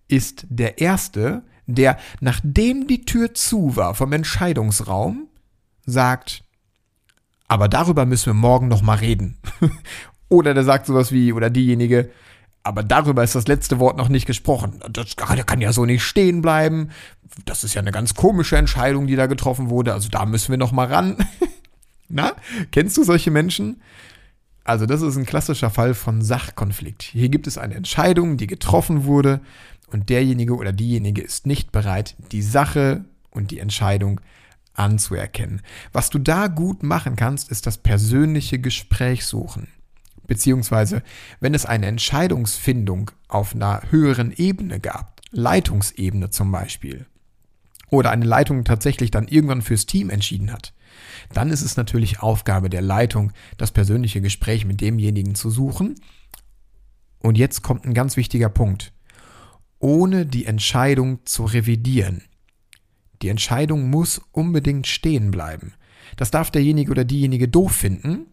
ist 0.08 0.46
der 0.50 0.80
Erste, 0.80 1.44
der, 1.76 1.98
nachdem 2.20 2.88
die 2.88 3.06
Tür 3.06 3.34
zu 3.34 3.76
war 3.76 3.96
vom 3.96 4.14
Entscheidungsraum, 4.14 5.28
sagt, 5.86 6.44
aber 7.48 7.68
darüber 7.68 8.06
müssen 8.06 8.28
wir 8.28 8.34
morgen 8.34 8.68
noch 8.68 8.82
mal 8.82 8.98
reden. 8.98 9.38
oder 10.30 10.54
der 10.54 10.64
sagt 10.64 10.86
sowas 10.86 11.12
wie, 11.12 11.34
oder 11.34 11.50
diejenige, 11.50 12.10
aber 12.64 12.84
darüber 12.84 13.24
ist 13.24 13.36
das 13.36 13.48
letzte 13.48 13.80
Wort 13.80 13.98
noch 13.98 14.10
nicht 14.10 14.26
gesprochen. 14.26 14.80
Das 14.92 15.16
kann 15.16 15.62
ja 15.62 15.74
so 15.74 15.86
nicht 15.86 16.04
stehen 16.04 16.42
bleiben. 16.42 16.90
Das 17.46 17.64
ist 17.64 17.74
ja 17.74 17.82
eine 17.82 17.92
ganz 17.92 18.14
komische 18.16 18.58
Entscheidung, 18.58 19.08
die 19.08 19.16
da 19.16 19.28
getroffen 19.28 19.70
wurde. 19.70 19.94
Also 19.94 20.10
da 20.10 20.26
müssen 20.26 20.52
wir 20.52 20.58
noch 20.58 20.72
mal 20.72 20.88
ran. 20.88 21.18
Na, 22.10 22.34
kennst 22.72 22.98
du 22.98 23.04
solche 23.04 23.32
Menschen? 23.32 23.82
Also 24.64 24.86
das 24.86 25.02
ist 25.02 25.16
ein 25.16 25.26
klassischer 25.26 25.70
Fall 25.70 25.94
von 25.94 26.22
Sachkonflikt. 26.22 27.02
Hier 27.02 27.30
gibt 27.30 27.48
es 27.48 27.58
eine 27.58 27.76
Entscheidung, 27.76 28.38
die 28.38 28.48
getroffen 28.48 29.06
wurde 29.06 29.42
und 29.92 30.10
derjenige 30.10 30.56
oder 30.56 30.72
diejenige 30.72 31.22
ist 31.22 31.46
nicht 31.46 31.72
bereit, 31.72 32.16
die 32.32 32.42
Sache 32.42 33.06
und 33.32 33.52
die 33.52 33.60
Entscheidung 33.60 34.22
anzuerkennen. 34.74 35.62
Was 35.92 36.10
du 36.10 36.20
da 36.20 36.48
gut 36.48 36.84
machen 36.84 37.16
kannst, 37.16 37.52
ist 37.52 37.68
das 37.68 37.78
persönliche 37.78 38.60
Gespräch 38.60 39.26
suchen. 39.26 39.68
Beziehungsweise, 40.26 41.04
wenn 41.40 41.54
es 41.54 41.66
eine 41.66 41.88
Entscheidungsfindung 41.88 43.12
auf 43.28 43.56
einer 43.56 43.82
höheren 43.90 44.32
Ebene 44.32 44.80
gab, 44.80 45.22
Leitungsebene 45.32 46.30
zum 46.30 46.52
Beispiel, 46.52 47.06
oder 47.90 48.12
eine 48.12 48.26
Leitung 48.26 48.64
tatsächlich 48.64 49.12
dann 49.12 49.28
irgendwann 49.28 49.64
fürs 49.64 49.86
Team 49.88 50.10
entschieden 50.10 50.52
hat, 50.52 50.74
dann 51.34 51.50
ist 51.50 51.62
es 51.62 51.78
natürlich 51.78 52.22
Aufgabe 52.22 52.70
der 52.70 52.82
Leitung, 52.82 53.32
das 53.58 53.72
persönliche 53.72 54.22
Gespräch 54.22 54.66
mit 54.66 54.82
demjenigen 54.82 55.36
zu 55.36 55.50
suchen. 55.50 55.96
Und 57.20 57.38
jetzt 57.38 57.64
kommt 57.64 57.86
ein 57.86 57.94
ganz 57.94 58.16
wichtiger 58.16 58.50
Punkt. 58.50 58.94
Ohne 59.80 60.26
die 60.26 60.46
Entscheidung 60.46 61.26
zu 61.26 61.46
revidieren. 61.46 62.24
Die 63.22 63.30
Entscheidung 63.30 63.90
muss 63.90 64.22
unbedingt 64.32 64.88
stehen 64.88 65.32
bleiben. 65.32 65.74
Das 66.16 66.32
darf 66.32 66.52
derjenige 66.52 66.92
oder 66.92 67.06
diejenige 67.06 67.48
doof 67.48 67.72
finden, 67.72 68.28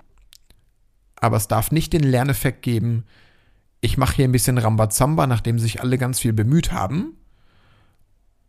aber 1.17 1.37
es 1.37 1.49
darf 1.49 1.71
nicht 1.73 1.93
den 1.93 2.03
Lerneffekt 2.03 2.63
geben, 2.63 3.05
ich 3.81 3.99
mache 3.99 4.17
hier 4.17 4.25
ein 4.25 4.33
bisschen 4.33 4.59
Rambazamba, 4.59 5.27
nachdem 5.27 5.59
sich 5.59 5.81
alle 5.81 5.99
ganz 5.99 6.19
viel 6.19 6.33
bemüht 6.33 6.73
haben. 6.73 7.17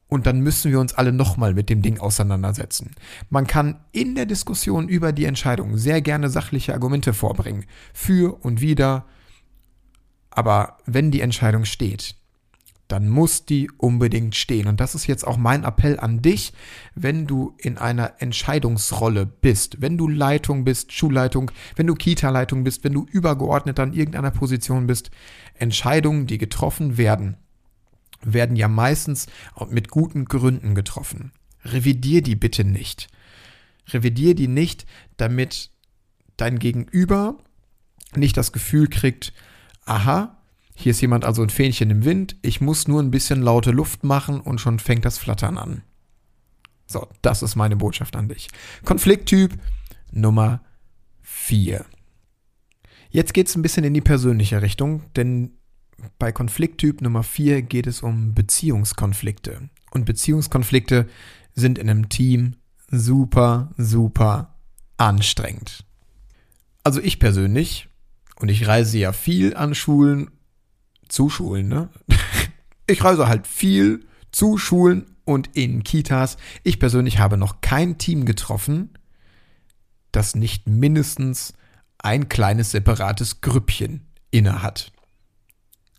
Und 0.07 0.25
dann 0.25 0.39
müssen 0.39 0.71
wir 0.71 0.79
uns 0.79 0.93
alle 0.93 1.11
nochmal 1.11 1.53
mit 1.53 1.69
dem 1.69 1.81
Ding 1.81 1.99
auseinandersetzen. 1.99 2.95
Man 3.29 3.45
kann 3.45 3.83
in 3.91 4.15
der 4.15 4.25
Diskussion 4.25 4.87
über 4.87 5.11
die 5.11 5.25
Entscheidung 5.25 5.77
sehr 5.77 6.01
gerne 6.01 6.29
sachliche 6.29 6.73
Argumente 6.73 7.13
vorbringen. 7.13 7.65
Für 7.93 8.43
und 8.43 8.61
wider. 8.61 9.05
Aber 10.29 10.77
wenn 10.85 11.11
die 11.11 11.21
Entscheidung 11.21 11.65
steht, 11.65 12.15
dann 12.87 13.09
muss 13.09 13.45
die 13.45 13.69
unbedingt 13.77 14.35
stehen. 14.35 14.67
Und 14.67 14.79
das 14.79 14.95
ist 14.95 15.07
jetzt 15.07 15.27
auch 15.27 15.37
mein 15.37 15.63
Appell 15.63 15.99
an 15.99 16.21
dich, 16.21 16.53
wenn 16.95 17.27
du 17.27 17.53
in 17.57 17.77
einer 17.77 18.13
Entscheidungsrolle 18.19 19.25
bist, 19.25 19.81
wenn 19.81 19.97
du 19.97 20.07
Leitung 20.07 20.63
bist, 20.63 20.93
Schulleitung, 20.93 21.51
wenn 21.75 21.87
du 21.87 21.95
Kita-Leitung 21.95 22.63
bist, 22.63 22.83
wenn 22.83 22.93
du 22.93 23.05
übergeordnet 23.09 23.79
an 23.79 23.93
irgendeiner 23.93 24.31
Position 24.31 24.87
bist. 24.87 25.11
Entscheidungen, 25.53 26.27
die 26.27 26.37
getroffen 26.37 26.97
werden, 26.97 27.37
werden 28.21 28.55
ja 28.55 28.67
meistens 28.67 29.27
mit 29.69 29.89
guten 29.89 30.25
Gründen 30.25 30.73
getroffen. 30.73 31.31
Revidier 31.65 32.21
die 32.21 32.35
bitte 32.35 32.63
nicht. 32.63 33.07
Revidier 33.89 34.35
die 34.35 34.47
nicht, 34.47 34.85
damit 35.17 35.71
dein 36.37 36.59
Gegenüber 36.59 37.37
nicht 38.15 38.37
das 38.37 38.51
Gefühl 38.51 38.87
kriegt, 38.87 39.33
aha, 39.85 40.36
hier 40.79 40.91
ist 40.91 41.01
jemand 41.01 41.25
also 41.25 41.41
ein 41.41 41.49
Fähnchen 41.49 41.89
im 41.89 42.05
Wind, 42.05 42.35
ich 42.43 42.61
muss 42.61 42.87
nur 42.87 43.01
ein 43.01 43.09
bisschen 43.09 43.41
laute 43.41 43.71
Luft 43.71 44.03
machen 44.03 44.39
und 44.39 44.61
schon 44.61 44.77
fängt 44.77 45.05
das 45.05 45.17
Flattern 45.17 45.57
an. 45.57 45.81
So, 46.85 47.07
das 47.23 47.41
ist 47.41 47.55
meine 47.55 47.75
Botschaft 47.75 48.15
an 48.15 48.29
dich. 48.29 48.47
Konflikttyp 48.85 49.57
Nummer 50.11 50.61
4. 51.23 51.83
Jetzt 53.09 53.33
geht 53.33 53.47
es 53.47 53.55
ein 53.55 53.63
bisschen 53.63 53.85
in 53.85 53.95
die 53.95 54.01
persönliche 54.01 54.61
Richtung, 54.61 55.01
denn 55.15 55.53
bei 56.19 56.31
Konflikttyp 56.31 57.01
Nummer 57.01 57.23
4 57.23 57.63
geht 57.63 57.87
es 57.87 58.03
um 58.03 58.35
Beziehungskonflikte. 58.35 59.69
Und 59.89 60.05
Beziehungskonflikte 60.05 61.07
sind 61.55 61.79
in 61.79 61.89
einem 61.89 62.07
Team 62.07 62.57
super, 62.87 63.71
super 63.77 64.53
anstrengend. 64.97 65.85
Also 66.83 67.01
ich 67.01 67.17
persönlich, 67.17 67.89
und 68.39 68.49
ich 68.49 68.67
reise 68.67 68.99
ja 68.99 69.11
viel 69.11 69.55
an 69.55 69.73
Schulen 69.73 70.29
zu 71.09 71.29
Schulen, 71.29 71.67
ne? 71.67 71.89
Ich 72.89 73.03
reise 73.03 73.27
halt 73.27 73.47
viel 73.47 74.05
zu 74.31 74.57
Schulen 74.57 75.17
und 75.25 75.57
in 75.57 75.83
Kitas. 75.83 76.37
Ich 76.63 76.79
persönlich 76.79 77.19
habe 77.19 77.35
noch 77.35 77.59
kein 77.59 77.97
Team 77.97 78.23
getroffen, 78.23 78.91
das 80.13 80.35
nicht 80.35 80.67
mindestens 80.67 81.53
ein 81.97 82.29
kleines 82.29 82.71
separates 82.71 83.41
Grüppchen 83.41 84.07
inne 84.31 84.63
hat. 84.63 84.93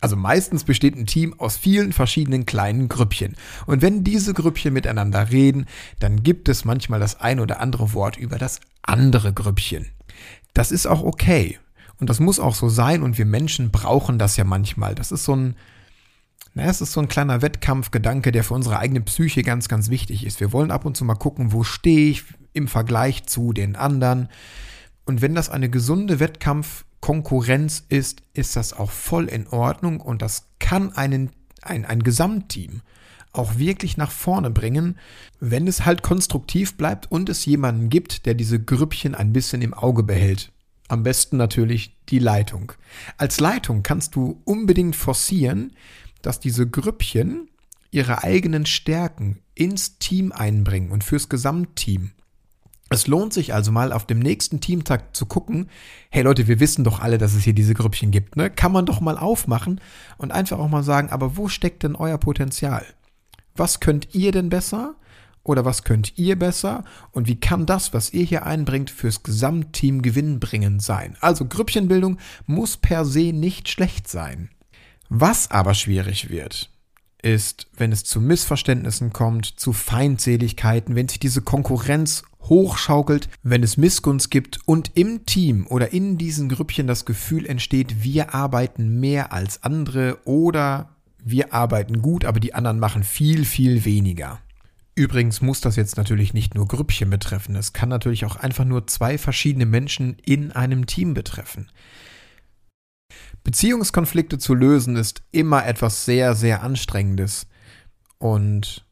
Also 0.01 0.15
meistens 0.15 0.63
besteht 0.63 0.95
ein 0.95 1.05
Team 1.05 1.37
aus 1.39 1.57
vielen 1.57 1.91
verschiedenen 1.91 2.45
kleinen 2.45 2.87
Grüppchen. 2.87 3.35
Und 3.65 3.81
wenn 3.81 4.03
diese 4.03 4.33
Grüppchen 4.33 4.73
miteinander 4.73 5.29
reden, 5.29 5.65
dann 5.99 6.23
gibt 6.23 6.47
es 6.47 6.63
manchmal 6.63 6.99
das 6.99 7.19
ein 7.19 7.39
oder 7.39 7.59
andere 7.59 7.93
Wort 7.93 8.17
über 8.17 8.37
das 8.37 8.61
andere 8.81 9.33
Grüppchen. 9.33 9.87
Das 10.53 10.71
ist 10.71 10.87
auch 10.87 11.03
okay. 11.03 11.59
Und 11.99 12.09
das 12.09 12.19
muss 12.19 12.39
auch 12.39 12.55
so 12.55 12.69
sein 12.69 13.03
und 13.03 13.17
wir 13.17 13.25
Menschen 13.25 13.71
brauchen 13.71 14.17
das 14.17 14.37
ja 14.37 14.43
manchmal. 14.43 14.95
Das 14.95 15.11
ist 15.11 15.25
so 15.25 15.35
ein, 15.35 15.55
naja, 16.53 16.69
es 16.69 16.81
ist 16.81 16.93
so 16.93 17.01
ein 17.01 17.09
kleiner 17.09 17.41
Wettkampfgedanke, 17.41 18.31
der 18.31 18.43
für 18.43 18.53
unsere 18.53 18.79
eigene 18.79 19.01
Psyche 19.01 19.43
ganz, 19.43 19.67
ganz 19.67 19.89
wichtig 19.89 20.25
ist. 20.25 20.39
Wir 20.39 20.53
wollen 20.53 20.71
ab 20.71 20.85
und 20.85 20.95
zu 20.95 21.03
mal 21.03 21.15
gucken, 21.15 21.51
wo 21.51 21.63
stehe 21.63 22.09
ich 22.09 22.23
im 22.53 22.67
Vergleich 22.67 23.25
zu 23.25 23.53
den 23.53 23.75
anderen. 23.75 24.29
Und 25.05 25.21
wenn 25.21 25.35
das 25.35 25.49
eine 25.49 25.69
gesunde 25.69 26.19
Wettkampfkonkurrenz 26.19 27.83
ist, 27.89 28.23
ist 28.33 28.55
das 28.55 28.73
auch 28.73 28.91
voll 28.91 29.25
in 29.25 29.47
Ordnung 29.47 29.99
und 29.99 30.21
das 30.21 30.47
kann 30.59 30.93
einen, 30.93 31.31
ein, 31.61 31.85
ein 31.85 32.03
Gesamtteam 32.03 32.81
auch 33.31 33.57
wirklich 33.57 33.97
nach 33.97 34.11
vorne 34.11 34.49
bringen, 34.49 34.97
wenn 35.39 35.67
es 35.67 35.85
halt 35.85 36.01
konstruktiv 36.01 36.77
bleibt 36.77 37.11
und 37.11 37.29
es 37.29 37.45
jemanden 37.45 37.89
gibt, 37.89 38.25
der 38.25 38.33
diese 38.33 38.59
Grüppchen 38.59 39.15
ein 39.15 39.33
bisschen 39.33 39.61
im 39.61 39.73
Auge 39.73 40.03
behält. 40.03 40.51
Am 40.89 41.03
besten 41.03 41.37
natürlich 41.37 41.95
die 42.09 42.19
Leitung. 42.19 42.73
Als 43.17 43.39
Leitung 43.39 43.83
kannst 43.83 44.15
du 44.15 44.41
unbedingt 44.43 44.95
forcieren, 44.95 45.73
dass 46.21 46.39
diese 46.39 46.67
Grüppchen 46.67 47.47
ihre 47.91 48.23
eigenen 48.23 48.65
Stärken 48.65 49.39
ins 49.55 49.99
Team 49.99 50.31
einbringen 50.31 50.91
und 50.91 51.03
fürs 51.03 51.29
Gesamtteam. 51.29 52.11
Es 52.89 53.05
lohnt 53.05 53.33
sich 53.33 53.53
also 53.53 53.71
mal 53.71 53.93
auf 53.93 54.05
dem 54.05 54.17
nächsten 54.17 54.61
Teamtag 54.61 55.15
zu 55.15 55.27
gucken, 55.27 55.69
hey 56.09 56.23
Leute, 56.23 56.47
wir 56.47 56.59
wissen 56.59 56.83
doch 56.83 56.99
alle, 56.99 57.19
dass 57.19 57.35
es 57.35 57.43
hier 57.43 57.53
diese 57.53 57.75
Grüppchen 57.75 58.09
gibt, 58.09 58.35
ne? 58.35 58.49
Kann 58.49 58.71
man 58.71 58.87
doch 58.87 58.99
mal 58.99 59.17
aufmachen 59.17 59.79
und 60.17 60.31
einfach 60.31 60.57
auch 60.57 60.69
mal 60.69 60.83
sagen, 60.83 61.11
aber 61.11 61.37
wo 61.37 61.47
steckt 61.47 61.83
denn 61.83 61.95
euer 61.95 62.17
Potenzial? 62.17 62.83
Was 63.55 63.79
könnt 63.79 64.15
ihr 64.15 64.31
denn 64.31 64.49
besser? 64.49 64.95
Oder 65.43 65.65
was 65.65 65.83
könnt 65.83 66.17
ihr 66.17 66.37
besser? 66.37 66.83
Und 67.11 67.27
wie 67.27 67.39
kann 67.39 67.65
das, 67.65 67.93
was 67.93 68.13
ihr 68.13 68.23
hier 68.23 68.45
einbringt, 68.45 68.89
fürs 68.91 69.23
Gesamtteam 69.23 70.01
gewinnbringend 70.01 70.81
sein? 70.81 71.15
Also 71.21 71.45
Grüppchenbildung 71.45 72.17
muss 72.45 72.77
per 72.77 73.05
se 73.05 73.33
nicht 73.33 73.69
schlecht 73.69 74.07
sein. 74.07 74.49
Was 75.09 75.49
aber 75.49 75.73
schwierig 75.73 76.29
wird, 76.29 76.69
ist, 77.21 77.67
wenn 77.75 77.91
es 77.91 78.03
zu 78.03 78.21
Missverständnissen 78.21 79.11
kommt, 79.11 79.45
zu 79.45 79.73
Feindseligkeiten, 79.73 80.95
wenn 80.95 81.07
sich 81.07 81.19
diese 81.19 81.41
Konkurrenz 81.41 82.23
hochschaukelt, 82.43 83.29
wenn 83.43 83.63
es 83.63 83.77
Missgunst 83.77 84.31
gibt 84.31 84.59
und 84.65 84.91
im 84.95 85.25
Team 85.25 85.67
oder 85.67 85.93
in 85.93 86.17
diesen 86.17 86.49
Grüppchen 86.49 86.87
das 86.87 87.05
Gefühl 87.05 87.45
entsteht, 87.45 88.03
wir 88.03 88.33
arbeiten 88.33 88.99
mehr 88.99 89.33
als 89.33 89.63
andere 89.63 90.19
oder 90.25 90.95
wir 91.23 91.53
arbeiten 91.53 92.01
gut, 92.01 92.23
aber 92.23 92.39
die 92.39 92.53
anderen 92.53 92.79
machen 92.79 93.03
viel, 93.03 93.45
viel 93.45 93.83
weniger. 93.85 94.39
Übrigens 94.99 95.39
muss 95.39 95.61
das 95.61 95.77
jetzt 95.77 95.95
natürlich 95.95 96.33
nicht 96.33 96.55
nur 96.55 96.67
Grüppchen 96.67 97.09
betreffen. 97.09 97.55
Es 97.55 97.71
kann 97.71 97.87
natürlich 97.87 98.25
auch 98.25 98.35
einfach 98.35 98.65
nur 98.65 98.85
zwei 98.85 99.17
verschiedene 99.17 99.65
Menschen 99.65 100.17
in 100.25 100.51
einem 100.51 100.87
Team 100.87 101.13
betreffen. 101.13 101.71
Beziehungskonflikte 103.45 104.39
zu 104.39 104.53
lösen 104.53 104.97
ist 104.97 105.21
immer 105.31 105.65
etwas 105.65 106.03
sehr, 106.03 106.35
sehr 106.35 106.63
Anstrengendes 106.63 107.47
und 108.17 108.85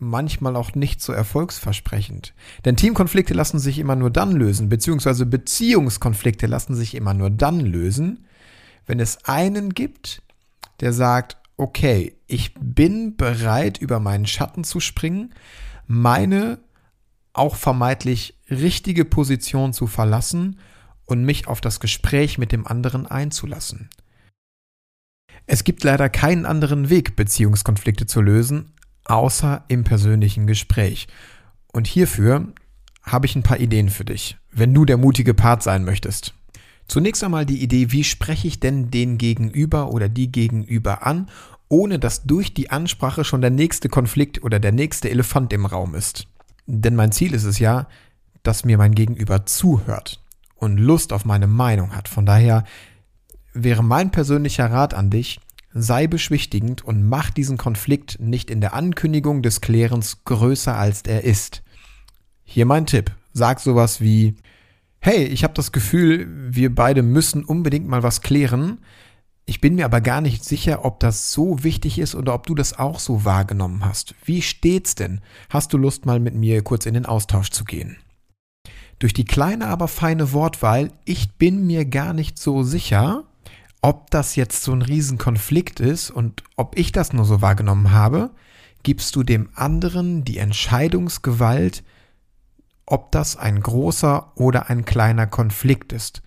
manchmal 0.00 0.56
auch 0.56 0.74
nicht 0.74 1.00
so 1.00 1.12
erfolgsversprechend. 1.12 2.34
Denn 2.64 2.74
Teamkonflikte 2.74 3.32
lassen 3.32 3.60
sich 3.60 3.78
immer 3.78 3.94
nur 3.94 4.10
dann 4.10 4.32
lösen, 4.32 4.68
beziehungsweise 4.68 5.24
Beziehungskonflikte 5.24 6.48
lassen 6.48 6.74
sich 6.74 6.96
immer 6.96 7.14
nur 7.14 7.30
dann 7.30 7.60
lösen, 7.60 8.26
wenn 8.86 8.98
es 8.98 9.24
einen 9.24 9.72
gibt, 9.72 10.20
der 10.80 10.92
sagt, 10.92 11.36
okay, 11.56 12.16
ich 12.26 12.54
bin 12.54 13.16
bereit, 13.16 13.78
über 13.78 14.00
meinen 14.00 14.26
Schatten 14.26 14.64
zu 14.64 14.80
springen, 14.80 15.34
meine 15.86 16.58
auch 17.32 17.56
vermeintlich 17.56 18.38
richtige 18.50 19.04
Position 19.04 19.72
zu 19.72 19.86
verlassen 19.86 20.58
und 21.04 21.24
mich 21.24 21.48
auf 21.48 21.60
das 21.60 21.80
Gespräch 21.80 22.38
mit 22.38 22.52
dem 22.52 22.66
anderen 22.66 23.06
einzulassen. 23.06 23.90
Es 25.46 25.64
gibt 25.64 25.84
leider 25.84 26.08
keinen 26.08 26.46
anderen 26.46 26.88
Weg, 26.88 27.16
Beziehungskonflikte 27.16 28.06
zu 28.06 28.22
lösen, 28.22 28.72
außer 29.04 29.64
im 29.68 29.84
persönlichen 29.84 30.46
Gespräch. 30.46 31.08
Und 31.72 31.86
hierfür 31.86 32.52
habe 33.02 33.26
ich 33.26 33.36
ein 33.36 33.42
paar 33.42 33.60
Ideen 33.60 33.90
für 33.90 34.04
dich, 34.04 34.38
wenn 34.50 34.72
du 34.72 34.86
der 34.86 34.96
mutige 34.96 35.34
Part 35.34 35.62
sein 35.62 35.84
möchtest. 35.84 36.32
Zunächst 36.86 37.24
einmal 37.24 37.46
die 37.46 37.62
Idee, 37.62 37.92
wie 37.92 38.04
spreche 38.04 38.46
ich 38.46 38.60
denn 38.60 38.90
den 38.90 39.18
Gegenüber 39.18 39.90
oder 39.90 40.08
die 40.08 40.30
Gegenüber 40.30 41.06
an, 41.06 41.28
ohne 41.68 41.98
dass 41.98 42.24
durch 42.24 42.54
die 42.54 42.70
Ansprache 42.70 43.24
schon 43.24 43.40
der 43.40 43.50
nächste 43.50 43.88
Konflikt 43.88 44.42
oder 44.42 44.60
der 44.60 44.72
nächste 44.72 45.10
Elefant 45.10 45.52
im 45.52 45.66
Raum 45.66 45.94
ist. 45.94 46.26
Denn 46.66 46.94
mein 46.94 47.12
Ziel 47.12 47.34
ist 47.34 47.44
es 47.44 47.58
ja, 47.58 47.88
dass 48.42 48.64
mir 48.64 48.78
mein 48.78 48.94
Gegenüber 48.94 49.46
zuhört 49.46 50.20
und 50.56 50.78
Lust 50.78 51.12
auf 51.12 51.24
meine 51.24 51.46
Meinung 51.46 51.96
hat. 51.96 52.08
Von 52.08 52.26
daher 52.26 52.64
wäre 53.52 53.82
mein 53.82 54.10
persönlicher 54.10 54.70
Rat 54.70 54.94
an 54.94 55.10
dich, 55.10 55.40
sei 55.72 56.06
beschwichtigend 56.06 56.84
und 56.84 57.02
mach 57.02 57.30
diesen 57.30 57.58
Konflikt 57.58 58.20
nicht 58.20 58.50
in 58.50 58.60
der 58.60 58.74
Ankündigung 58.74 59.42
des 59.42 59.60
Klärens 59.60 60.24
größer 60.24 60.76
als 60.76 61.02
er 61.02 61.24
ist. 61.24 61.62
Hier 62.44 62.66
mein 62.66 62.86
Tipp. 62.86 63.10
Sag 63.32 63.58
sowas 63.58 64.00
wie, 64.00 64.36
hey, 65.04 65.24
ich 65.24 65.44
habe 65.44 65.52
das 65.52 65.70
Gefühl, 65.70 66.26
wir 66.48 66.74
beide 66.74 67.02
müssen 67.02 67.44
unbedingt 67.44 67.86
mal 67.86 68.02
was 68.02 68.22
klären. 68.22 68.78
Ich 69.44 69.60
bin 69.60 69.74
mir 69.74 69.84
aber 69.84 70.00
gar 70.00 70.22
nicht 70.22 70.42
sicher, 70.42 70.86
ob 70.86 70.98
das 70.98 71.30
so 71.30 71.62
wichtig 71.62 71.98
ist 71.98 72.14
oder 72.14 72.32
ob 72.32 72.46
du 72.46 72.54
das 72.54 72.78
auch 72.78 72.98
so 72.98 73.26
wahrgenommen 73.26 73.84
hast. 73.84 74.14
Wie 74.24 74.40
steht's 74.40 74.94
denn? 74.94 75.20
Hast 75.50 75.74
du 75.74 75.76
Lust 75.76 76.06
mal 76.06 76.20
mit 76.20 76.34
mir 76.34 76.62
kurz 76.62 76.86
in 76.86 76.94
den 76.94 77.04
Austausch 77.04 77.50
zu 77.50 77.64
gehen? 77.64 77.98
Durch 78.98 79.12
die 79.12 79.26
kleine, 79.26 79.66
aber 79.66 79.88
feine 79.88 80.32
Wortwahl, 80.32 80.90
ich 81.04 81.34
bin 81.34 81.66
mir 81.66 81.84
gar 81.84 82.14
nicht 82.14 82.38
so 82.38 82.62
sicher, 82.62 83.24
ob 83.82 84.10
das 84.10 84.36
jetzt 84.36 84.62
so 84.62 84.72
ein 84.72 84.80
Riesenkonflikt 84.80 85.80
ist 85.80 86.10
und 86.10 86.44
ob 86.56 86.78
ich 86.78 86.92
das 86.92 87.12
nur 87.12 87.26
so 87.26 87.42
wahrgenommen 87.42 87.90
habe, 87.90 88.30
gibst 88.82 89.14
du 89.16 89.22
dem 89.22 89.50
anderen 89.54 90.24
die 90.24 90.38
Entscheidungsgewalt, 90.38 91.84
ob 92.86 93.12
das 93.12 93.36
ein 93.36 93.60
großer 93.60 94.32
oder 94.34 94.68
ein 94.68 94.84
kleiner 94.84 95.26
Konflikt 95.26 95.92
ist. 95.92 96.22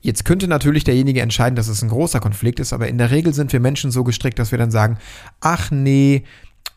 Jetzt 0.00 0.24
könnte 0.24 0.46
natürlich 0.46 0.84
derjenige 0.84 1.20
entscheiden, 1.20 1.56
dass 1.56 1.68
es 1.68 1.82
ein 1.82 1.88
großer 1.88 2.20
Konflikt 2.20 2.60
ist, 2.60 2.72
aber 2.72 2.88
in 2.88 2.98
der 2.98 3.10
Regel 3.10 3.34
sind 3.34 3.52
wir 3.52 3.60
Menschen 3.60 3.90
so 3.90 4.04
gestrickt, 4.04 4.38
dass 4.38 4.52
wir 4.52 4.58
dann 4.58 4.70
sagen, 4.70 4.98
ach 5.40 5.70
nee, 5.70 6.24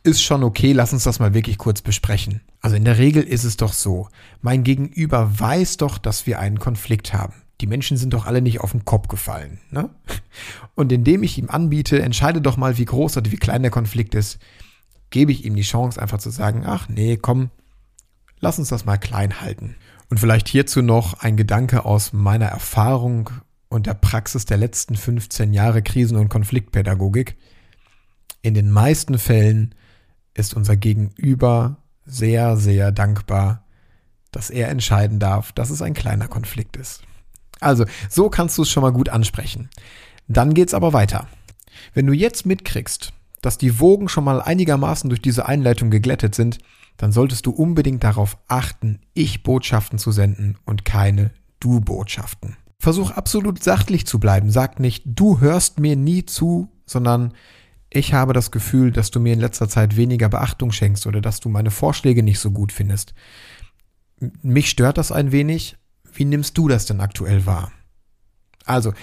ist 0.04 0.24
schon 0.24 0.44
okay, 0.44 0.72
lass 0.72 0.94
uns 0.94 1.04
das 1.04 1.20
mal 1.20 1.34
wirklich 1.34 1.58
kurz 1.58 1.82
besprechen. 1.82 2.42
Also 2.62 2.76
in 2.76 2.86
der 2.86 2.98
Regel 2.98 3.22
ist 3.22 3.44
es 3.44 3.58
doch 3.58 3.74
so, 3.74 4.08
mein 4.42 4.64
Gegenüber 4.64 5.40
weiß 5.40 5.78
doch, 5.78 5.98
dass 5.98 6.26
wir 6.26 6.40
einen 6.40 6.60
Konflikt 6.60 7.14
haben. 7.14 7.34
die 7.62 7.68
Menschen 7.68 7.98
sind 7.98 8.14
doch 8.14 8.26
alle 8.26 8.42
nicht 8.42 8.62
auf 8.62 8.72
den 8.72 8.86
Kopf 8.86 9.10
gefallen. 9.10 9.60
Ne? 9.70 9.90
Und 10.76 10.92
indem 10.94 11.24
ich 11.24 11.38
ihm 11.38 11.50
anbiete, 11.50 12.02
entscheide 12.02 12.42
doch 12.42 12.56
mal, 12.56 12.78
wie 12.78 12.86
groß 12.86 13.18
oder 13.18 13.32
wie 13.32 13.38
klein 13.38 13.64
der 13.64 13.72
Konflikt 13.72 14.16
ist, 14.16 14.40
gebe 15.10 15.32
ich 15.32 15.44
ihm 15.44 15.56
die 15.56 15.64
Chance, 15.64 16.02
einfach 16.02 16.20
zu 16.20 16.30
sagen, 16.30 16.64
ach 16.66 16.88
nee, 16.88 17.18
komm, 17.18 17.50
lass 18.40 18.60
uns 18.60 18.70
das 18.70 18.86
mal 18.86 18.98
klein 18.98 19.42
halten. 19.42 19.76
Und 20.10 20.20
vielleicht 20.20 20.48
hierzu 20.48 20.82
noch 20.82 21.22
ein 21.22 21.38
Gedanke 21.38 21.86
aus 21.86 22.14
meiner 22.14 22.48
Erfahrung 22.48 23.30
und 23.70 23.86
der 23.86 23.94
Praxis 23.94 24.46
der 24.46 24.58
letzten 24.58 24.96
15 24.96 25.54
Jahre 25.54 25.84
Krisen- 25.84 26.18
und 26.18 26.30
Konfliktpädagogik. 26.30 27.38
In 28.42 28.54
den 28.54 28.72
meisten 28.72 29.20
Fällen 29.20 29.76
ist 30.34 30.56
unser 30.56 30.76
Gegenüber 30.76 31.78
sehr, 32.06 32.58
sehr 32.58 32.92
dankbar, 32.92 33.66
dass 34.32 34.50
er 34.50 34.70
entscheiden 34.70 35.20
darf, 35.20 35.52
dass 35.52 35.70
es 35.70 35.82
ein 35.82 35.94
kleiner 35.94 36.28
Konflikt 36.28 36.78
ist. 36.78 37.04
Also, 37.60 37.86
so 38.10 38.30
kannst 38.30 38.58
du 38.58 38.64
es 38.64 38.70
schon 38.70 38.84
mal 38.84 38.94
gut 38.94 39.10
ansprechen. 39.10 39.70
Dann 40.28 40.54
geht's 40.54 40.74
aber 40.74 40.94
weiter. 40.94 41.28
Wenn 41.94 42.08
du 42.08 42.14
jetzt 42.14 42.46
mitkriegst, 42.46 43.14
dass 43.42 43.58
die 43.58 43.80
Wogen 43.80 44.10
schon 44.10 44.24
mal 44.24 44.42
einigermaßen 44.42 45.10
durch 45.10 45.22
diese 45.22 45.48
Einleitung 45.48 45.90
geglättet 45.92 46.36
sind, 46.36 46.60
dann 47.00 47.14
solltest 47.14 47.46
du 47.46 47.52
unbedingt 47.52 48.04
darauf 48.04 48.38
achten, 48.50 49.00
Ich-Botschaften 49.14 49.98
zu 49.98 50.12
senden 50.12 50.58
und 50.66 50.84
keine 50.84 51.32
Du-Botschaften. 51.62 52.58
Versuch 52.78 53.12
absolut 53.12 53.64
sachlich 53.64 54.06
zu 54.06 54.20
bleiben. 54.20 54.52
Sag 54.52 54.82
nicht, 54.82 55.04
du 55.06 55.40
hörst 55.40 55.80
mir 55.80 55.96
nie 55.96 56.26
zu, 56.26 56.70
sondern 56.86 57.34
ich 57.90 58.14
habe 58.14 58.34
das 58.34 58.52
Gefühl, 58.52 58.92
dass 58.92 59.12
du 59.12 59.22
mir 59.22 59.32
in 59.32 59.40
letzter 59.40 59.70
Zeit 59.70 59.96
weniger 59.96 60.28
Beachtung 60.28 60.74
schenkst 60.74 61.08
oder 61.08 61.22
dass 61.22 61.40
du 61.40 61.48
meine 61.48 61.72
Vorschläge 61.72 62.22
nicht 62.22 62.40
so 62.40 62.52
gut 62.52 62.74
findest. 62.74 63.14
Mich 64.42 64.70
stört 64.70 64.98
das 64.98 65.14
ein 65.14 65.32
wenig. 65.32 65.78
Wie 66.14 66.26
nimmst 66.26 66.58
du 66.58 66.68
das 66.68 66.86
denn 66.86 67.00
aktuell 67.00 67.46
wahr? 67.46 67.72
Also, 68.66 68.94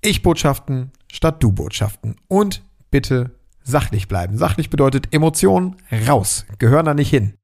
Ich-Botschaften 0.00 0.90
statt 1.12 1.40
Du-Botschaften. 1.40 2.16
Und 2.26 2.62
bitte 2.90 3.30
sachlich 3.62 4.08
bleiben. 4.08 4.36
Sachlich 4.38 4.70
bedeutet 4.70 5.14
Emotionen 5.14 5.76
raus, 6.08 6.46
gehören 6.58 6.86
da 6.86 6.94
nicht 6.94 7.10
hin. 7.10 7.34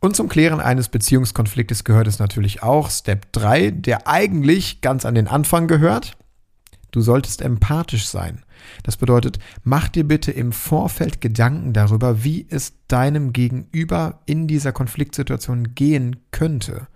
Und 0.00 0.14
zum 0.14 0.28
Klären 0.28 0.60
eines 0.60 0.88
Beziehungskonfliktes 0.88 1.82
gehört 1.82 2.06
es 2.06 2.20
natürlich 2.20 2.62
auch 2.62 2.90
Step 2.90 3.32
3, 3.32 3.72
der 3.72 4.06
eigentlich 4.06 4.80
ganz 4.80 5.04
an 5.04 5.14
den 5.14 5.26
Anfang 5.26 5.66
gehört. 5.66 6.16
Du 6.92 7.00
solltest 7.00 7.42
empathisch 7.42 8.08
sein. 8.08 8.44
Das 8.82 8.96
bedeutet, 8.96 9.38
mach 9.64 9.88
dir 9.88 10.04
bitte 10.04 10.30
im 10.30 10.52
Vorfeld 10.52 11.20
Gedanken 11.20 11.72
darüber, 11.72 12.24
wie 12.24 12.46
es 12.48 12.74
deinem 12.86 13.32
Gegenüber 13.32 14.20
in 14.24 14.46
dieser 14.46 14.72
Konfliktsituation 14.72 15.74
gehen 15.74 16.16
könnte. 16.30 16.86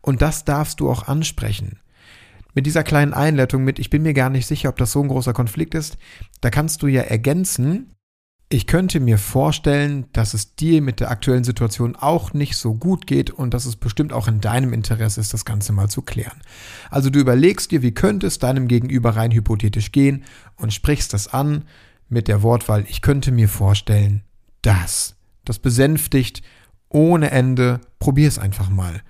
Und 0.00 0.22
das 0.22 0.44
darfst 0.44 0.80
du 0.80 0.90
auch 0.90 1.06
ansprechen. 1.06 1.80
Mit 2.54 2.66
dieser 2.66 2.82
kleinen 2.82 3.14
Einleitung 3.14 3.62
mit, 3.62 3.78
ich 3.78 3.90
bin 3.90 4.02
mir 4.02 4.14
gar 4.14 4.30
nicht 4.30 4.46
sicher, 4.46 4.70
ob 4.70 4.76
das 4.76 4.90
so 4.90 5.02
ein 5.02 5.08
großer 5.08 5.32
Konflikt 5.32 5.74
ist, 5.74 5.98
da 6.40 6.50
kannst 6.50 6.82
du 6.82 6.86
ja 6.86 7.02
ergänzen, 7.02 7.94
ich 8.50 8.66
könnte 8.66 8.98
mir 8.98 9.18
vorstellen, 9.18 10.06
dass 10.12 10.32
es 10.32 10.54
dir 10.54 10.80
mit 10.80 11.00
der 11.00 11.10
aktuellen 11.10 11.44
Situation 11.44 11.96
auch 11.96 12.32
nicht 12.32 12.56
so 12.56 12.74
gut 12.74 13.06
geht 13.06 13.30
und 13.30 13.52
dass 13.52 13.66
es 13.66 13.76
bestimmt 13.76 14.12
auch 14.12 14.26
in 14.26 14.40
deinem 14.40 14.72
Interesse 14.72 15.20
ist, 15.20 15.34
das 15.34 15.44
Ganze 15.44 15.72
mal 15.72 15.90
zu 15.90 16.00
klären. 16.00 16.40
Also 16.90 17.10
du 17.10 17.18
überlegst 17.18 17.70
dir, 17.70 17.82
wie 17.82 17.92
könnte 17.92 18.26
es 18.26 18.38
deinem 18.38 18.66
Gegenüber 18.66 19.16
rein 19.16 19.32
hypothetisch 19.32 19.92
gehen 19.92 20.24
und 20.56 20.72
sprichst 20.72 21.12
das 21.12 21.28
an 21.28 21.64
mit 22.08 22.26
der 22.26 22.42
Wortwahl, 22.42 22.86
ich 22.88 23.02
könnte 23.02 23.32
mir 23.32 23.48
vorstellen, 23.48 24.22
dass. 24.62 25.14
Das 25.44 25.58
besänftigt 25.58 26.42
ohne 26.88 27.30
Ende, 27.30 27.80
probier 27.98 28.28
es 28.28 28.38
einfach 28.38 28.70
mal. 28.70 29.02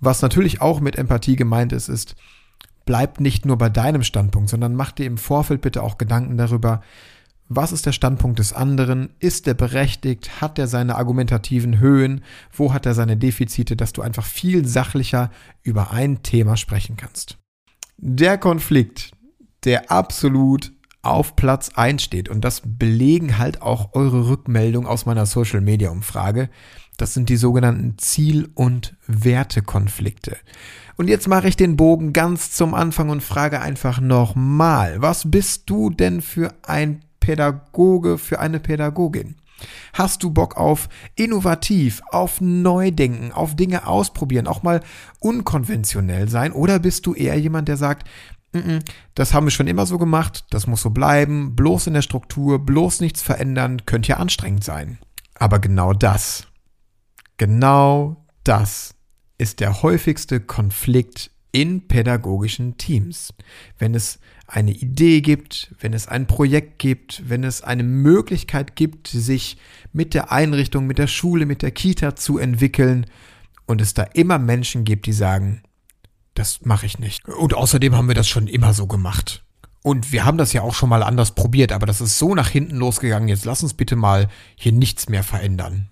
Was 0.00 0.20
natürlich 0.20 0.60
auch 0.60 0.80
mit 0.80 0.96
Empathie 0.96 1.36
gemeint 1.36 1.72
ist, 1.72 1.88
ist, 1.88 2.14
bleib 2.84 3.20
nicht 3.20 3.46
nur 3.46 3.56
bei 3.56 3.70
deinem 3.70 4.02
Standpunkt, 4.02 4.50
sondern 4.50 4.74
mach 4.74 4.92
dir 4.92 5.06
im 5.06 5.16
Vorfeld 5.16 5.62
bitte 5.62 5.82
auch 5.82 5.96
Gedanken 5.96 6.36
darüber, 6.36 6.82
was 7.48 7.72
ist 7.72 7.86
der 7.86 7.92
Standpunkt 7.92 8.38
des 8.38 8.52
anderen? 8.52 9.10
Ist 9.20 9.46
er 9.46 9.54
berechtigt? 9.54 10.40
Hat 10.40 10.58
er 10.58 10.66
seine 10.66 10.96
argumentativen 10.96 11.78
Höhen? 11.78 12.22
Wo 12.52 12.72
hat 12.72 12.86
er 12.86 12.94
seine 12.94 13.16
Defizite, 13.16 13.76
dass 13.76 13.92
du 13.92 14.02
einfach 14.02 14.26
viel 14.26 14.66
sachlicher 14.66 15.30
über 15.62 15.92
ein 15.92 16.22
Thema 16.22 16.56
sprechen 16.56 16.96
kannst? 16.96 17.38
Der 17.98 18.36
Konflikt, 18.36 19.12
der 19.64 19.90
absolut 19.90 20.72
auf 21.02 21.36
Platz 21.36 21.70
1 21.74 22.02
steht, 22.02 22.28
und 22.28 22.44
das 22.44 22.62
belegen 22.64 23.38
halt 23.38 23.62
auch 23.62 23.94
eure 23.94 24.28
Rückmeldungen 24.28 24.88
aus 24.88 25.06
meiner 25.06 25.24
Social 25.24 25.60
Media 25.60 25.90
Umfrage, 25.90 26.50
das 26.96 27.14
sind 27.14 27.28
die 27.28 27.36
sogenannten 27.36 27.96
Ziel- 27.98 28.48
und 28.54 28.96
Wertekonflikte. 29.06 30.36
Und 30.96 31.08
jetzt 31.08 31.28
mache 31.28 31.46
ich 31.46 31.56
den 31.56 31.76
Bogen 31.76 32.12
ganz 32.12 32.50
zum 32.52 32.74
Anfang 32.74 33.10
und 33.10 33.22
frage 33.22 33.60
einfach 33.60 34.00
nochmal, 34.00 35.00
was 35.00 35.30
bist 35.30 35.68
du 35.70 35.90
denn 35.90 36.22
für 36.22 36.54
ein 36.62 37.02
Pädagoge, 37.26 38.18
für 38.18 38.38
eine 38.38 38.60
Pädagogin? 38.60 39.34
Hast 39.94 40.22
du 40.22 40.30
Bock 40.30 40.56
auf 40.56 40.88
innovativ, 41.16 42.00
auf 42.12 42.40
Neudenken, 42.40 43.32
auf 43.32 43.56
Dinge 43.56 43.88
ausprobieren, 43.88 44.46
auch 44.46 44.62
mal 44.62 44.80
unkonventionell 45.18 46.28
sein? 46.28 46.52
Oder 46.52 46.78
bist 46.78 47.04
du 47.04 47.14
eher 47.14 47.36
jemand, 47.36 47.66
der 47.66 47.76
sagt, 47.76 48.08
das 49.16 49.34
haben 49.34 49.46
wir 49.46 49.50
schon 49.50 49.66
immer 49.66 49.86
so 49.86 49.98
gemacht, 49.98 50.44
das 50.50 50.68
muss 50.68 50.82
so 50.82 50.90
bleiben, 50.90 51.56
bloß 51.56 51.88
in 51.88 51.94
der 51.94 52.02
Struktur, 52.02 52.64
bloß 52.64 53.00
nichts 53.00 53.22
verändern, 53.22 53.84
könnte 53.86 54.10
ja 54.10 54.16
anstrengend 54.18 54.62
sein. 54.62 54.98
Aber 55.34 55.58
genau 55.58 55.92
das, 55.92 56.46
genau 57.36 58.24
das 58.44 58.94
ist 59.36 59.58
der 59.58 59.82
häufigste 59.82 60.38
Konflikt 60.38 61.32
in 61.56 61.88
pädagogischen 61.88 62.76
Teams. 62.76 63.32
Wenn 63.78 63.94
es 63.94 64.18
eine 64.46 64.72
Idee 64.72 65.22
gibt, 65.22 65.74
wenn 65.80 65.94
es 65.94 66.06
ein 66.06 66.26
Projekt 66.26 66.78
gibt, 66.78 67.22
wenn 67.30 67.44
es 67.44 67.62
eine 67.62 67.82
Möglichkeit 67.82 68.76
gibt, 68.76 69.08
sich 69.08 69.56
mit 69.94 70.12
der 70.12 70.30
Einrichtung, 70.30 70.86
mit 70.86 70.98
der 70.98 71.06
Schule, 71.06 71.46
mit 71.46 71.62
der 71.62 71.70
Kita 71.70 72.14
zu 72.14 72.36
entwickeln 72.36 73.06
und 73.64 73.80
es 73.80 73.94
da 73.94 74.02
immer 74.02 74.38
Menschen 74.38 74.84
gibt, 74.84 75.06
die 75.06 75.14
sagen, 75.14 75.62
das 76.34 76.66
mache 76.66 76.84
ich 76.84 76.98
nicht. 76.98 77.26
Und 77.26 77.54
außerdem 77.54 77.94
haben 77.94 78.08
wir 78.08 78.14
das 78.14 78.28
schon 78.28 78.48
immer 78.48 78.74
so 78.74 78.86
gemacht. 78.86 79.42
Und 79.82 80.12
wir 80.12 80.26
haben 80.26 80.36
das 80.36 80.52
ja 80.52 80.60
auch 80.60 80.74
schon 80.74 80.90
mal 80.90 81.02
anders 81.02 81.30
probiert, 81.30 81.72
aber 81.72 81.86
das 81.86 82.02
ist 82.02 82.18
so 82.18 82.34
nach 82.34 82.50
hinten 82.50 82.76
losgegangen. 82.76 83.30
Jetzt 83.30 83.46
lass 83.46 83.62
uns 83.62 83.72
bitte 83.72 83.96
mal 83.96 84.28
hier 84.56 84.72
nichts 84.72 85.08
mehr 85.08 85.22
verändern. 85.22 85.88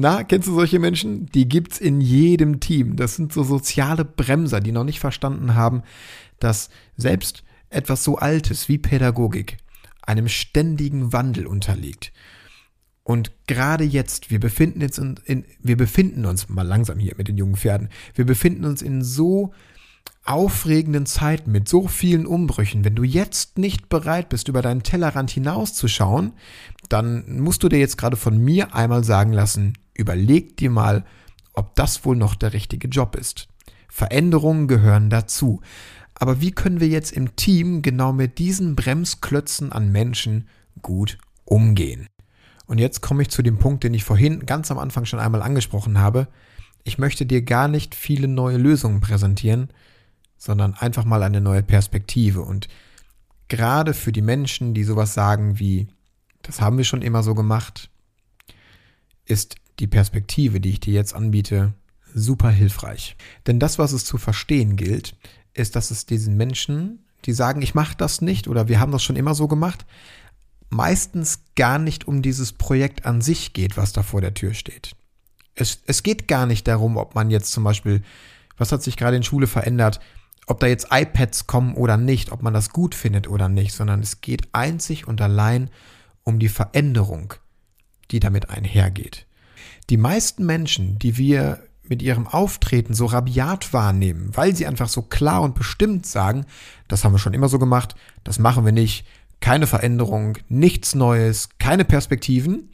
Na, 0.00 0.22
kennst 0.22 0.46
du 0.46 0.54
solche 0.54 0.78
Menschen? 0.78 1.26
Die 1.26 1.48
gibt's 1.48 1.80
in 1.80 2.00
jedem 2.00 2.60
Team. 2.60 2.94
Das 2.94 3.16
sind 3.16 3.32
so 3.32 3.42
soziale 3.42 4.04
Bremser, 4.04 4.60
die 4.60 4.70
noch 4.70 4.84
nicht 4.84 5.00
verstanden 5.00 5.56
haben, 5.56 5.82
dass 6.38 6.70
selbst 6.96 7.42
etwas 7.68 8.04
so 8.04 8.16
Altes 8.16 8.68
wie 8.68 8.78
Pädagogik 8.78 9.56
einem 10.00 10.28
ständigen 10.28 11.12
Wandel 11.12 11.48
unterliegt. 11.48 12.12
Und 13.02 13.32
gerade 13.48 13.82
jetzt, 13.82 14.30
wir 14.30 14.38
befinden 14.38 14.84
uns 14.84 14.98
in, 14.98 15.16
in, 15.24 15.44
wir 15.60 15.76
befinden 15.76 16.26
uns 16.26 16.48
mal 16.48 16.62
langsam 16.62 17.00
hier 17.00 17.14
mit 17.16 17.26
den 17.26 17.36
jungen 17.36 17.56
Pferden. 17.56 17.88
Wir 18.14 18.24
befinden 18.24 18.66
uns 18.66 18.82
in 18.82 19.02
so 19.02 19.52
aufregenden 20.24 21.06
Zeiten 21.06 21.50
mit 21.50 21.68
so 21.68 21.88
vielen 21.88 22.26
Umbrüchen. 22.26 22.84
Wenn 22.84 22.94
du 22.94 23.02
jetzt 23.02 23.58
nicht 23.58 23.88
bereit 23.88 24.28
bist, 24.28 24.46
über 24.46 24.62
deinen 24.62 24.84
Tellerrand 24.84 25.30
hinauszuschauen, 25.30 26.34
dann 26.88 27.40
musst 27.40 27.64
du 27.64 27.68
dir 27.68 27.80
jetzt 27.80 27.98
gerade 27.98 28.16
von 28.16 28.38
mir 28.38 28.74
einmal 28.76 29.02
sagen 29.02 29.32
lassen, 29.32 29.72
überleg 29.98 30.56
dir 30.56 30.70
mal, 30.70 31.04
ob 31.52 31.74
das 31.74 32.06
wohl 32.06 32.16
noch 32.16 32.34
der 32.34 32.54
richtige 32.54 32.88
Job 32.88 33.16
ist. 33.16 33.48
Veränderungen 33.88 34.68
gehören 34.68 35.10
dazu. 35.10 35.60
Aber 36.14 36.40
wie 36.40 36.52
können 36.52 36.80
wir 36.80 36.88
jetzt 36.88 37.12
im 37.12 37.36
Team 37.36 37.82
genau 37.82 38.12
mit 38.12 38.38
diesen 38.38 38.74
Bremsklötzen 38.74 39.72
an 39.72 39.92
Menschen 39.92 40.48
gut 40.80 41.18
umgehen? 41.44 42.08
Und 42.66 42.78
jetzt 42.78 43.00
komme 43.00 43.22
ich 43.22 43.30
zu 43.30 43.42
dem 43.42 43.58
Punkt, 43.58 43.84
den 43.84 43.94
ich 43.94 44.04
vorhin 44.04 44.46
ganz 44.46 44.70
am 44.70 44.78
Anfang 44.78 45.04
schon 45.04 45.20
einmal 45.20 45.42
angesprochen 45.42 45.98
habe. 45.98 46.28
Ich 46.84 46.98
möchte 46.98 47.26
dir 47.26 47.42
gar 47.42 47.66
nicht 47.66 47.94
viele 47.94 48.28
neue 48.28 48.56
Lösungen 48.56 49.00
präsentieren, 49.00 49.68
sondern 50.36 50.74
einfach 50.74 51.04
mal 51.04 51.22
eine 51.22 51.40
neue 51.40 51.62
Perspektive. 51.62 52.42
Und 52.42 52.68
gerade 53.48 53.94
für 53.94 54.12
die 54.12 54.22
Menschen, 54.22 54.74
die 54.74 54.84
sowas 54.84 55.14
sagen 55.14 55.58
wie, 55.58 55.88
das 56.42 56.60
haben 56.60 56.78
wir 56.78 56.84
schon 56.84 57.02
immer 57.02 57.22
so 57.22 57.34
gemacht, 57.34 57.90
ist 59.24 59.56
die 59.78 59.86
Perspektive, 59.86 60.60
die 60.60 60.70
ich 60.70 60.80
dir 60.80 60.94
jetzt 60.94 61.14
anbiete, 61.14 61.74
super 62.14 62.50
hilfreich. 62.50 63.16
Denn 63.46 63.58
das, 63.58 63.78
was 63.78 63.92
es 63.92 64.04
zu 64.04 64.18
verstehen 64.18 64.76
gilt, 64.76 65.16
ist, 65.54 65.76
dass 65.76 65.90
es 65.90 66.06
diesen 66.06 66.36
Menschen, 66.36 67.04
die 67.24 67.32
sagen, 67.32 67.62
ich 67.62 67.74
mache 67.74 67.96
das 67.96 68.20
nicht 68.20 68.48
oder 68.48 68.68
wir 68.68 68.80
haben 68.80 68.92
das 68.92 69.02
schon 69.02 69.16
immer 69.16 69.34
so 69.34 69.48
gemacht, 69.48 69.86
meistens 70.70 71.40
gar 71.56 71.78
nicht 71.78 72.06
um 72.06 72.22
dieses 72.22 72.52
Projekt 72.52 73.06
an 73.06 73.20
sich 73.20 73.52
geht, 73.52 73.76
was 73.76 73.92
da 73.92 74.02
vor 74.02 74.20
der 74.20 74.34
Tür 74.34 74.54
steht. 74.54 74.94
Es, 75.54 75.82
es 75.86 76.02
geht 76.02 76.28
gar 76.28 76.46
nicht 76.46 76.68
darum, 76.68 76.96
ob 76.96 77.14
man 77.14 77.30
jetzt 77.30 77.52
zum 77.52 77.64
Beispiel, 77.64 78.02
was 78.56 78.70
hat 78.70 78.82
sich 78.82 78.96
gerade 78.96 79.16
in 79.16 79.22
Schule 79.22 79.46
verändert, 79.46 80.00
ob 80.46 80.60
da 80.60 80.66
jetzt 80.66 80.88
iPads 80.90 81.46
kommen 81.46 81.74
oder 81.74 81.96
nicht, 81.96 82.32
ob 82.32 82.42
man 82.42 82.54
das 82.54 82.70
gut 82.70 82.94
findet 82.94 83.28
oder 83.28 83.48
nicht, 83.48 83.72
sondern 83.72 84.00
es 84.00 84.20
geht 84.20 84.48
einzig 84.52 85.06
und 85.06 85.20
allein 85.20 85.70
um 86.22 86.38
die 86.38 86.48
Veränderung, 86.48 87.34
die 88.10 88.20
damit 88.20 88.48
einhergeht. 88.48 89.27
Die 89.90 89.96
meisten 89.96 90.44
Menschen, 90.44 90.98
die 90.98 91.16
wir 91.16 91.60
mit 91.88 92.02
ihrem 92.02 92.26
Auftreten 92.26 92.92
so 92.94 93.06
rabiat 93.06 93.72
wahrnehmen, 93.72 94.30
weil 94.34 94.54
sie 94.54 94.66
einfach 94.66 94.88
so 94.88 95.02
klar 95.02 95.42
und 95.42 95.54
bestimmt 95.54 96.06
sagen, 96.06 96.44
das 96.86 97.04
haben 97.04 97.12
wir 97.12 97.18
schon 97.18 97.34
immer 97.34 97.48
so 97.48 97.58
gemacht, 97.58 97.94
das 98.24 98.38
machen 98.38 98.64
wir 98.64 98.72
nicht, 98.72 99.06
keine 99.40 99.66
Veränderung, 99.66 100.36
nichts 100.48 100.94
Neues, 100.94 101.48
keine 101.58 101.84
Perspektiven, 101.84 102.70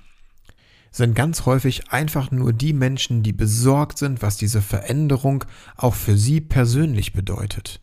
sind 0.91 1.15
ganz 1.15 1.45
häufig 1.45 1.91
einfach 1.91 2.31
nur 2.31 2.53
die 2.53 2.73
Menschen, 2.73 3.23
die 3.23 3.33
besorgt 3.33 3.99
sind, 3.99 4.23
was 4.23 4.37
diese 4.37 4.63
Veränderung 4.63 5.45
auch 5.77 5.95
für 5.95 6.17
sie 6.17 6.41
persönlich 6.41 7.13
bedeutet. 7.13 7.81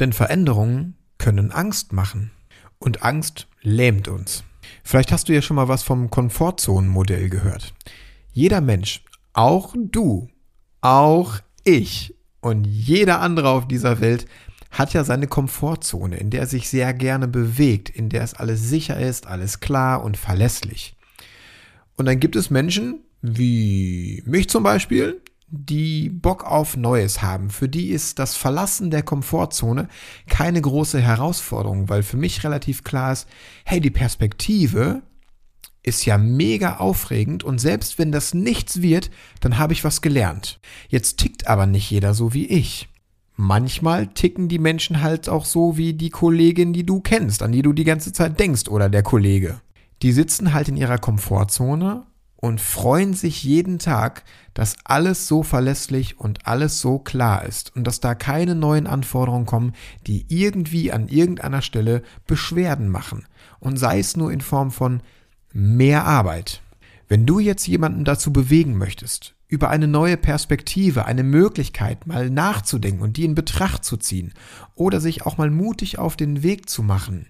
Denn 0.00 0.12
Veränderungen 0.12 0.96
können 1.18 1.52
Angst 1.52 1.92
machen. 1.92 2.30
Und 2.78 3.02
Angst 3.02 3.48
lähmt 3.62 4.08
uns. 4.08 4.44
Vielleicht 4.82 5.12
hast 5.12 5.28
du 5.28 5.34
ja 5.34 5.42
schon 5.42 5.56
mal 5.56 5.68
was 5.68 5.82
vom 5.82 6.10
Komfortzonenmodell 6.10 7.28
gehört. 7.28 7.74
Jeder 8.34 8.62
Mensch, 8.62 9.04
auch 9.34 9.74
du, 9.76 10.30
auch 10.80 11.38
ich 11.64 12.14
und 12.40 12.64
jeder 12.64 13.20
andere 13.20 13.50
auf 13.50 13.68
dieser 13.68 14.00
Welt 14.00 14.26
hat 14.70 14.94
ja 14.94 15.04
seine 15.04 15.26
Komfortzone, 15.26 16.16
in 16.16 16.30
der 16.30 16.40
er 16.40 16.46
sich 16.46 16.70
sehr 16.70 16.94
gerne 16.94 17.28
bewegt, 17.28 17.90
in 17.90 18.08
der 18.08 18.22
es 18.22 18.32
alles 18.32 18.66
sicher 18.66 18.98
ist, 18.98 19.26
alles 19.26 19.60
klar 19.60 20.02
und 20.02 20.16
verlässlich. 20.16 20.96
Und 21.96 22.06
dann 22.06 22.20
gibt 22.20 22.34
es 22.34 22.48
Menschen, 22.48 23.00
wie 23.20 24.22
mich 24.24 24.48
zum 24.48 24.62
Beispiel, 24.62 25.20
die 25.48 26.08
Bock 26.08 26.44
auf 26.44 26.78
Neues 26.78 27.20
haben. 27.20 27.50
Für 27.50 27.68
die 27.68 27.88
ist 27.88 28.18
das 28.18 28.34
Verlassen 28.34 28.90
der 28.90 29.02
Komfortzone 29.02 29.88
keine 30.26 30.62
große 30.62 30.98
Herausforderung, 30.98 31.90
weil 31.90 32.02
für 32.02 32.16
mich 32.16 32.42
relativ 32.42 32.82
klar 32.82 33.12
ist, 33.12 33.28
hey, 33.66 33.78
die 33.78 33.90
Perspektive 33.90 35.02
ist 35.82 36.04
ja 36.04 36.18
mega 36.18 36.76
aufregend 36.76 37.44
und 37.44 37.58
selbst 37.58 37.98
wenn 37.98 38.12
das 38.12 38.34
nichts 38.34 38.82
wird, 38.82 39.10
dann 39.40 39.58
habe 39.58 39.72
ich 39.72 39.84
was 39.84 40.00
gelernt. 40.00 40.60
Jetzt 40.88 41.18
tickt 41.18 41.48
aber 41.48 41.66
nicht 41.66 41.90
jeder 41.90 42.14
so 42.14 42.32
wie 42.34 42.46
ich. 42.46 42.88
Manchmal 43.34 44.06
ticken 44.08 44.48
die 44.48 44.58
Menschen 44.58 45.02
halt 45.02 45.28
auch 45.28 45.44
so 45.44 45.76
wie 45.76 45.94
die 45.94 46.10
Kollegin, 46.10 46.72
die 46.72 46.84
du 46.84 47.00
kennst, 47.00 47.42
an 47.42 47.52
die 47.52 47.62
du 47.62 47.72
die 47.72 47.84
ganze 47.84 48.12
Zeit 48.12 48.38
denkst 48.38 48.68
oder 48.68 48.88
der 48.88 49.02
Kollege. 49.02 49.60
Die 50.02 50.12
sitzen 50.12 50.52
halt 50.52 50.68
in 50.68 50.76
ihrer 50.76 50.98
Komfortzone 50.98 52.06
und 52.36 52.60
freuen 52.60 53.14
sich 53.14 53.44
jeden 53.44 53.78
Tag, 53.78 54.24
dass 54.52 54.76
alles 54.84 55.28
so 55.28 55.42
verlässlich 55.42 56.18
und 56.18 56.46
alles 56.46 56.80
so 56.80 56.98
klar 56.98 57.44
ist 57.44 57.74
und 57.74 57.84
dass 57.84 58.00
da 58.00 58.14
keine 58.14 58.54
neuen 58.54 58.86
Anforderungen 58.86 59.46
kommen, 59.46 59.72
die 60.06 60.26
irgendwie 60.28 60.92
an 60.92 61.08
irgendeiner 61.08 61.62
Stelle 61.62 62.02
Beschwerden 62.26 62.88
machen. 62.88 63.26
Und 63.60 63.76
sei 63.76 64.00
es 64.00 64.16
nur 64.16 64.32
in 64.32 64.40
Form 64.40 64.72
von 64.72 65.02
mehr 65.52 66.04
Arbeit. 66.04 66.62
Wenn 67.08 67.26
du 67.26 67.38
jetzt 67.38 67.66
jemanden 67.66 68.04
dazu 68.04 68.32
bewegen 68.32 68.76
möchtest, 68.76 69.34
über 69.48 69.68
eine 69.68 69.86
neue 69.86 70.16
Perspektive, 70.16 71.04
eine 71.04 71.22
Möglichkeit 71.22 72.06
mal 72.06 72.30
nachzudenken 72.30 73.02
und 73.02 73.18
die 73.18 73.24
in 73.24 73.34
Betracht 73.34 73.84
zu 73.84 73.98
ziehen 73.98 74.32
oder 74.74 74.98
sich 74.98 75.26
auch 75.26 75.36
mal 75.36 75.50
mutig 75.50 75.98
auf 75.98 76.16
den 76.16 76.42
Weg 76.42 76.70
zu 76.70 76.82
machen, 76.82 77.26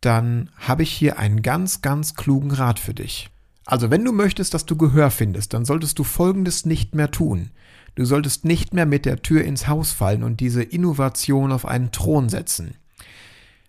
dann 0.00 0.50
habe 0.56 0.82
ich 0.82 0.90
hier 0.90 1.18
einen 1.18 1.42
ganz, 1.42 1.82
ganz 1.82 2.14
klugen 2.14 2.52
Rat 2.52 2.78
für 2.78 2.94
dich. 2.94 3.28
Also 3.66 3.90
wenn 3.90 4.04
du 4.04 4.12
möchtest, 4.12 4.54
dass 4.54 4.64
du 4.64 4.76
Gehör 4.76 5.10
findest, 5.10 5.52
dann 5.52 5.64
solltest 5.64 5.98
du 5.98 6.04
Folgendes 6.04 6.64
nicht 6.64 6.94
mehr 6.94 7.10
tun. 7.10 7.50
Du 7.96 8.04
solltest 8.04 8.44
nicht 8.44 8.72
mehr 8.72 8.86
mit 8.86 9.04
der 9.04 9.22
Tür 9.22 9.42
ins 9.44 9.68
Haus 9.68 9.92
fallen 9.92 10.22
und 10.22 10.40
diese 10.40 10.62
Innovation 10.62 11.50
auf 11.50 11.66
einen 11.66 11.90
Thron 11.92 12.28
setzen. 12.28 12.76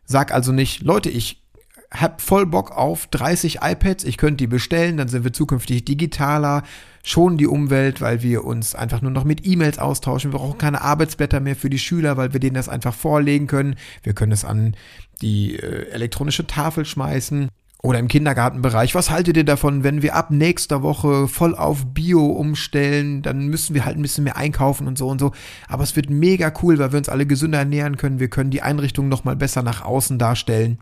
Sag 0.05 0.31
also 0.31 0.51
nicht, 0.51 0.83
Leute, 0.83 1.09
ich 1.09 1.43
hab 1.91 2.21
voll 2.21 2.45
Bock 2.45 2.71
auf 2.71 3.07
30 3.07 3.59
iPads, 3.61 4.03
ich 4.03 4.17
könnte 4.17 4.37
die 4.37 4.47
bestellen, 4.47 4.97
dann 4.97 5.07
sind 5.07 5.23
wir 5.23 5.31
zukünftig 5.33 5.85
digitaler, 5.85 6.63
schonen 7.03 7.37
die 7.37 7.47
Umwelt, 7.47 8.01
weil 8.01 8.21
wir 8.21 8.43
uns 8.43 8.75
einfach 8.75 9.01
nur 9.01 9.11
noch 9.11 9.23
mit 9.23 9.45
E-Mails 9.45 9.79
austauschen. 9.79 10.33
Wir 10.33 10.39
brauchen 10.39 10.57
keine 10.57 10.81
Arbeitsblätter 10.81 11.39
mehr 11.39 11.55
für 11.55 11.69
die 11.69 11.79
Schüler, 11.79 12.17
weil 12.17 12.33
wir 12.33 12.41
denen 12.41 12.55
das 12.55 12.67
einfach 12.67 12.93
vorlegen 12.93 13.47
können. 13.47 13.75
Wir 14.03 14.13
können 14.13 14.33
es 14.33 14.43
an 14.43 14.75
die 15.21 15.55
äh, 15.55 15.89
elektronische 15.89 16.45
Tafel 16.45 16.83
schmeißen. 16.85 17.49
Oder 17.83 17.99
im 17.99 18.07
Kindergartenbereich, 18.07 18.95
was 18.95 19.11
haltet 19.11 19.37
ihr 19.37 19.43
davon, 19.43 19.83
wenn 19.83 20.01
wir 20.01 20.15
ab 20.15 20.31
nächster 20.31 20.81
Woche 20.81 21.27
voll 21.27 21.55
auf 21.55 21.85
Bio 21.93 22.25
umstellen? 22.25 23.21
Dann 23.21 23.47
müssen 23.47 23.75
wir 23.75 23.85
halt 23.85 23.97
ein 23.97 24.01
bisschen 24.01 24.23
mehr 24.23 24.35
einkaufen 24.35 24.87
und 24.87 24.97
so 24.97 25.07
und 25.07 25.19
so. 25.19 25.31
Aber 25.67 25.83
es 25.83 25.95
wird 25.95 26.09
mega 26.09 26.51
cool, 26.63 26.79
weil 26.79 26.91
wir 26.91 26.97
uns 26.97 27.07
alle 27.07 27.27
gesünder 27.27 27.59
ernähren 27.59 27.95
können. 27.95 28.19
Wir 28.19 28.29
können 28.29 28.49
die 28.49 28.63
Einrichtung 28.63 29.09
nochmal 29.09 29.35
besser 29.35 29.61
nach 29.61 29.83
außen 29.83 30.17
darstellen. 30.17 30.79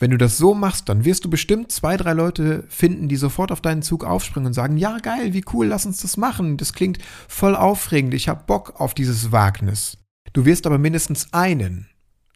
Wenn 0.00 0.10
du 0.10 0.18
das 0.18 0.36
so 0.36 0.52
machst, 0.52 0.88
dann 0.88 1.04
wirst 1.04 1.24
du 1.24 1.30
bestimmt 1.30 1.70
zwei, 1.70 1.96
drei 1.96 2.12
Leute 2.12 2.64
finden, 2.68 3.08
die 3.08 3.16
sofort 3.16 3.52
auf 3.52 3.60
deinen 3.60 3.82
Zug 3.82 4.04
aufspringen 4.04 4.48
und 4.48 4.52
sagen, 4.52 4.76
ja 4.76 4.98
geil, 4.98 5.34
wie 5.34 5.44
cool, 5.52 5.66
lass 5.66 5.86
uns 5.86 6.02
das 6.02 6.16
machen. 6.16 6.56
Das 6.56 6.72
klingt 6.72 6.98
voll 7.28 7.54
aufregend. 7.54 8.14
Ich 8.14 8.28
habe 8.28 8.42
Bock 8.48 8.80
auf 8.80 8.94
dieses 8.94 9.30
Wagnis. 9.30 9.96
Du 10.32 10.44
wirst 10.44 10.66
aber 10.66 10.78
mindestens 10.78 11.32
einen, 11.32 11.86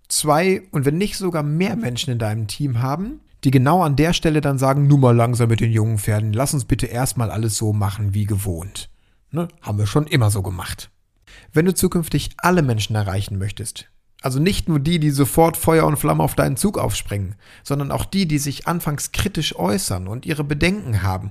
zwei 0.06 0.62
und 0.70 0.84
wenn 0.84 0.96
nicht 0.96 1.16
sogar 1.16 1.42
mehr 1.42 1.74
Menschen 1.74 2.12
in 2.12 2.20
deinem 2.20 2.46
Team 2.46 2.80
haben, 2.80 3.20
die 3.46 3.52
genau 3.52 3.84
an 3.84 3.94
der 3.94 4.12
Stelle 4.12 4.40
dann 4.40 4.58
sagen, 4.58 4.88
nur 4.88 4.98
mal 4.98 5.14
langsam 5.14 5.48
mit 5.48 5.60
den 5.60 5.70
jungen 5.70 5.98
Pferden, 5.98 6.32
lass 6.32 6.52
uns 6.52 6.64
bitte 6.64 6.86
erstmal 6.86 7.30
alles 7.30 7.56
so 7.56 7.72
machen 7.72 8.12
wie 8.12 8.24
gewohnt. 8.24 8.90
Ne? 9.30 9.46
Haben 9.62 9.78
wir 9.78 9.86
schon 9.86 10.08
immer 10.08 10.32
so 10.32 10.42
gemacht. 10.42 10.90
Wenn 11.52 11.64
du 11.64 11.72
zukünftig 11.72 12.30
alle 12.38 12.62
Menschen 12.62 12.96
erreichen 12.96 13.38
möchtest, 13.38 13.88
also 14.20 14.40
nicht 14.40 14.68
nur 14.68 14.80
die, 14.80 14.98
die 14.98 15.10
sofort 15.10 15.56
Feuer 15.56 15.86
und 15.86 15.96
Flamme 15.96 16.24
auf 16.24 16.34
deinen 16.34 16.56
Zug 16.56 16.76
aufspringen, 16.76 17.36
sondern 17.62 17.92
auch 17.92 18.04
die, 18.04 18.26
die 18.26 18.38
sich 18.38 18.66
anfangs 18.66 19.12
kritisch 19.12 19.54
äußern 19.54 20.08
und 20.08 20.26
ihre 20.26 20.42
Bedenken 20.42 21.04
haben, 21.04 21.30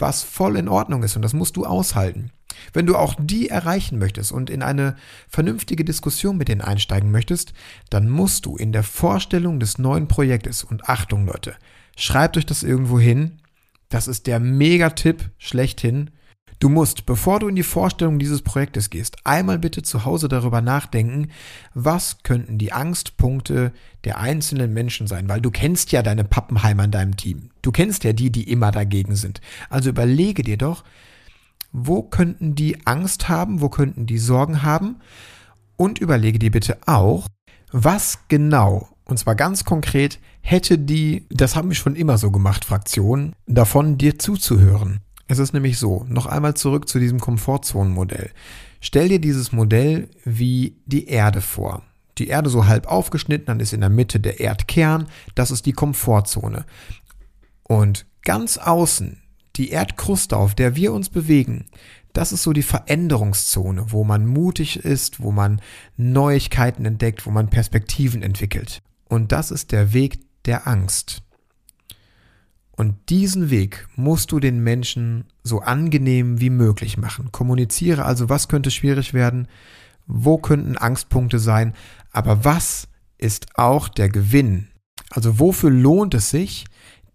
was 0.00 0.22
voll 0.22 0.56
in 0.56 0.68
Ordnung 0.68 1.02
ist 1.02 1.16
und 1.16 1.22
das 1.22 1.32
musst 1.32 1.56
du 1.56 1.64
aushalten. 1.64 2.30
Wenn 2.72 2.86
du 2.86 2.96
auch 2.96 3.14
die 3.18 3.48
erreichen 3.48 3.98
möchtest 3.98 4.32
und 4.32 4.50
in 4.50 4.62
eine 4.62 4.96
vernünftige 5.28 5.84
Diskussion 5.84 6.36
mit 6.36 6.48
denen 6.48 6.60
einsteigen 6.60 7.10
möchtest, 7.10 7.52
dann 7.90 8.08
musst 8.08 8.46
du 8.46 8.56
in 8.56 8.72
der 8.72 8.82
Vorstellung 8.82 9.60
des 9.60 9.78
neuen 9.78 10.08
Projektes 10.08 10.64
und 10.64 10.88
Achtung 10.88 11.26
Leute, 11.26 11.54
schreibt 11.96 12.36
euch 12.36 12.46
das 12.46 12.62
irgendwo 12.62 12.98
hin. 12.98 13.40
Das 13.88 14.08
ist 14.08 14.26
der 14.26 14.40
Megatipp 14.40 15.30
schlechthin. 15.38 16.10
Du 16.58 16.70
musst, 16.70 17.04
bevor 17.04 17.38
du 17.38 17.48
in 17.48 17.56
die 17.56 17.62
Vorstellung 17.62 18.18
dieses 18.18 18.40
Projektes 18.40 18.88
gehst, 18.88 19.18
einmal 19.24 19.58
bitte 19.58 19.82
zu 19.82 20.06
Hause 20.06 20.28
darüber 20.28 20.62
nachdenken, 20.62 21.28
was 21.74 22.22
könnten 22.22 22.56
die 22.56 22.72
Angstpunkte 22.72 23.72
der 24.04 24.18
einzelnen 24.18 24.72
Menschen 24.72 25.06
sein, 25.06 25.28
weil 25.28 25.42
du 25.42 25.50
kennst 25.50 25.92
ja 25.92 26.02
deine 26.02 26.24
Pappenheimer 26.24 26.84
in 26.84 26.90
deinem 26.90 27.16
Team. 27.16 27.50
Du 27.60 27.72
kennst 27.72 28.04
ja 28.04 28.14
die, 28.14 28.30
die 28.30 28.50
immer 28.50 28.70
dagegen 28.70 29.16
sind. 29.16 29.42
Also 29.68 29.90
überlege 29.90 30.42
dir 30.42 30.56
doch, 30.56 30.82
wo 31.72 32.02
könnten 32.02 32.54
die 32.54 32.86
Angst 32.86 33.28
haben, 33.28 33.60
wo 33.60 33.68
könnten 33.68 34.06
die 34.06 34.18
Sorgen 34.18 34.62
haben 34.62 34.96
und 35.76 35.98
überlege 35.98 36.38
dir 36.38 36.50
bitte 36.50 36.78
auch, 36.86 37.28
was 37.70 38.20
genau, 38.28 38.88
und 39.04 39.18
zwar 39.18 39.34
ganz 39.34 39.64
konkret, 39.66 40.18
hätte 40.40 40.78
die, 40.78 41.26
das 41.28 41.54
haben 41.54 41.68
wir 41.68 41.74
schon 41.74 41.96
immer 41.96 42.16
so 42.16 42.30
gemacht, 42.30 42.64
Fraktion, 42.64 43.34
davon 43.46 43.98
dir 43.98 44.18
zuzuhören. 44.18 45.00
Es 45.28 45.38
ist 45.38 45.52
nämlich 45.52 45.78
so, 45.78 46.04
noch 46.08 46.26
einmal 46.26 46.54
zurück 46.54 46.88
zu 46.88 46.98
diesem 46.98 47.20
Komfortzonenmodell. 47.20 48.30
Stell 48.80 49.08
dir 49.08 49.20
dieses 49.20 49.52
Modell 49.52 50.08
wie 50.24 50.76
die 50.86 51.08
Erde 51.08 51.40
vor. 51.40 51.82
Die 52.18 52.28
Erde 52.28 52.48
so 52.48 52.66
halb 52.66 52.86
aufgeschnitten, 52.86 53.46
dann 53.46 53.60
ist 53.60 53.72
in 53.72 53.80
der 53.80 53.90
Mitte 53.90 54.20
der 54.20 54.40
Erdkern, 54.40 55.08
das 55.34 55.50
ist 55.50 55.66
die 55.66 55.72
Komfortzone. 55.72 56.64
Und 57.64 58.06
ganz 58.22 58.56
außen, 58.58 59.20
die 59.56 59.70
Erdkruste, 59.70 60.36
auf 60.36 60.54
der 60.54 60.76
wir 60.76 60.92
uns 60.92 61.08
bewegen, 61.08 61.66
das 62.12 62.32
ist 62.32 62.44
so 62.44 62.52
die 62.52 62.62
Veränderungszone, 62.62 63.92
wo 63.92 64.04
man 64.04 64.24
mutig 64.24 64.78
ist, 64.78 65.20
wo 65.20 65.32
man 65.32 65.60
Neuigkeiten 65.96 66.86
entdeckt, 66.86 67.26
wo 67.26 67.30
man 67.30 67.48
Perspektiven 67.50 68.22
entwickelt. 68.22 68.80
Und 69.08 69.32
das 69.32 69.50
ist 69.50 69.72
der 69.72 69.92
Weg 69.92 70.20
der 70.46 70.66
Angst. 70.66 71.22
Und 72.76 72.94
diesen 73.08 73.50
Weg 73.50 73.88
musst 73.96 74.32
du 74.32 74.38
den 74.38 74.62
Menschen 74.62 75.24
so 75.42 75.60
angenehm 75.60 76.40
wie 76.40 76.50
möglich 76.50 76.98
machen. 76.98 77.32
Kommuniziere 77.32 78.04
also, 78.04 78.28
was 78.28 78.48
könnte 78.48 78.70
schwierig 78.70 79.14
werden, 79.14 79.48
wo 80.06 80.38
könnten 80.38 80.76
Angstpunkte 80.76 81.38
sein, 81.38 81.74
aber 82.12 82.44
was 82.44 82.88
ist 83.18 83.46
auch 83.58 83.88
der 83.88 84.10
Gewinn? 84.10 84.68
Also 85.10 85.38
wofür 85.38 85.70
lohnt 85.70 86.14
es 86.14 86.30
sich, 86.30 86.66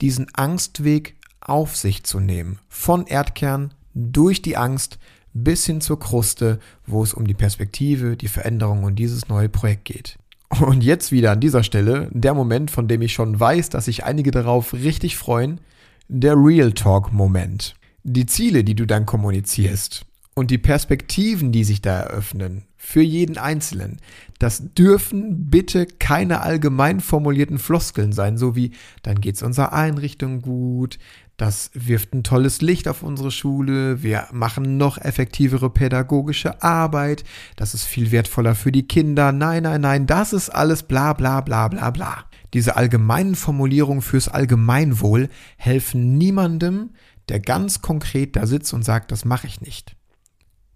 diesen 0.01 0.27
Angstweg 0.33 1.15
auf 1.39 1.75
sich 1.75 2.03
zu 2.03 2.19
nehmen? 2.19 2.59
Von 2.67 3.05
Erdkern 3.05 3.73
durch 3.93 4.41
die 4.41 4.57
Angst 4.57 4.97
bis 5.33 5.65
hin 5.65 5.79
zur 5.79 5.99
Kruste, 5.99 6.59
wo 6.85 7.03
es 7.03 7.13
um 7.13 7.25
die 7.25 7.33
Perspektive, 7.33 8.17
die 8.17 8.27
Veränderung 8.27 8.83
und 8.83 8.95
dieses 8.95 9.27
neue 9.27 9.49
Projekt 9.49 9.85
geht. 9.85 10.17
Und 10.59 10.83
jetzt 10.83 11.11
wieder 11.11 11.31
an 11.31 11.39
dieser 11.39 11.63
Stelle 11.63 12.09
der 12.11 12.33
Moment, 12.33 12.71
von 12.71 12.87
dem 12.87 13.01
ich 13.01 13.13
schon 13.13 13.39
weiß, 13.39 13.69
dass 13.69 13.85
sich 13.85 14.03
einige 14.03 14.31
darauf 14.31 14.73
richtig 14.73 15.15
freuen, 15.17 15.61
der 16.07 16.35
Real 16.35 16.73
Talk 16.73 17.13
Moment. 17.13 17.75
Die 18.03 18.25
Ziele, 18.25 18.63
die 18.63 18.75
du 18.75 18.85
dann 18.85 19.05
kommunizierst 19.05 20.05
und 20.33 20.51
die 20.51 20.57
Perspektiven, 20.57 21.51
die 21.51 21.63
sich 21.63 21.81
da 21.81 22.01
eröffnen, 22.01 22.65
für 22.75 23.01
jeden 23.01 23.37
Einzelnen, 23.37 23.97
das 24.39 24.73
dürfen 24.73 25.49
bitte 25.49 25.85
keine 25.85 26.41
allgemein 26.41 26.99
formulierten 26.99 27.59
Floskeln 27.59 28.11
sein, 28.11 28.37
so 28.37 28.55
wie 28.55 28.71
dann 29.03 29.21
geht's 29.21 29.43
unserer 29.43 29.71
Einrichtung 29.71 30.41
gut, 30.41 30.97
das 31.41 31.71
wirft 31.73 32.13
ein 32.13 32.21
tolles 32.23 32.61
Licht 32.61 32.87
auf 32.87 33.01
unsere 33.01 33.31
Schule, 33.31 34.03
wir 34.03 34.27
machen 34.31 34.77
noch 34.77 34.99
effektivere 34.99 35.71
pädagogische 35.71 36.61
Arbeit, 36.61 37.23
das 37.55 37.73
ist 37.73 37.85
viel 37.85 38.11
wertvoller 38.11 38.53
für 38.53 38.71
die 38.71 38.87
Kinder. 38.87 39.31
Nein, 39.31 39.63
nein, 39.63 39.81
nein, 39.81 40.05
das 40.05 40.33
ist 40.33 40.49
alles 40.51 40.83
bla 40.83 41.13
bla 41.13 41.41
bla 41.41 41.67
bla 41.67 41.89
bla. 41.89 42.25
Diese 42.53 42.75
allgemeinen 42.75 43.33
Formulierungen 43.33 44.03
fürs 44.03 44.27
Allgemeinwohl 44.27 45.29
helfen 45.57 46.15
niemandem, 46.15 46.91
der 47.27 47.39
ganz 47.39 47.81
konkret 47.81 48.35
da 48.35 48.45
sitzt 48.45 48.71
und 48.75 48.85
sagt, 48.85 49.11
das 49.11 49.25
mache 49.25 49.47
ich 49.47 49.61
nicht. 49.61 49.95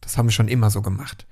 Das 0.02 0.18
haben 0.18 0.30
wir 0.30 0.34
schon 0.34 0.48
immer 0.48 0.72
so 0.72 0.82
gemacht. 0.82 1.28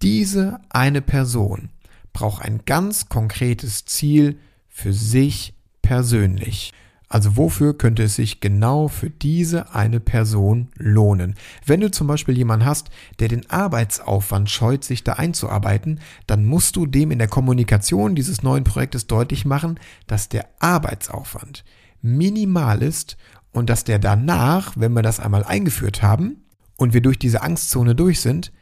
Diese 0.00 0.60
eine 0.70 1.02
Person 1.02 1.68
braucht 2.14 2.42
ein 2.42 2.62
ganz 2.64 3.10
konkretes 3.10 3.84
Ziel 3.84 4.38
für 4.66 4.94
sich 4.94 5.52
persönlich. 5.82 6.72
Also 7.08 7.36
wofür 7.36 7.78
könnte 7.78 8.02
es 8.02 8.16
sich 8.16 8.40
genau 8.40 8.88
für 8.88 9.10
diese 9.10 9.74
eine 9.74 10.00
Person 10.00 10.68
lohnen? 10.74 11.36
Wenn 11.64 11.80
du 11.80 11.90
zum 11.90 12.08
Beispiel 12.08 12.36
jemanden 12.36 12.66
hast, 12.66 12.90
der 13.20 13.28
den 13.28 13.48
Arbeitsaufwand 13.48 14.50
scheut, 14.50 14.82
sich 14.82 15.04
da 15.04 15.12
einzuarbeiten, 15.14 16.00
dann 16.26 16.44
musst 16.44 16.74
du 16.74 16.84
dem 16.84 17.12
in 17.12 17.20
der 17.20 17.28
Kommunikation 17.28 18.16
dieses 18.16 18.42
neuen 18.42 18.64
Projektes 18.64 19.06
deutlich 19.06 19.44
machen, 19.44 19.78
dass 20.08 20.28
der 20.28 20.48
Arbeitsaufwand 20.58 21.64
minimal 22.02 22.82
ist 22.82 23.16
und 23.52 23.70
dass 23.70 23.84
der 23.84 24.00
danach, 24.00 24.72
wenn 24.76 24.92
wir 24.92 25.02
das 25.02 25.20
einmal 25.20 25.44
eingeführt 25.44 26.02
haben 26.02 26.44
und 26.76 26.92
wir 26.92 27.02
durch 27.02 27.18
diese 27.18 27.42
Angstzone 27.42 27.94
durch 27.94 28.20
sind, 28.20 28.52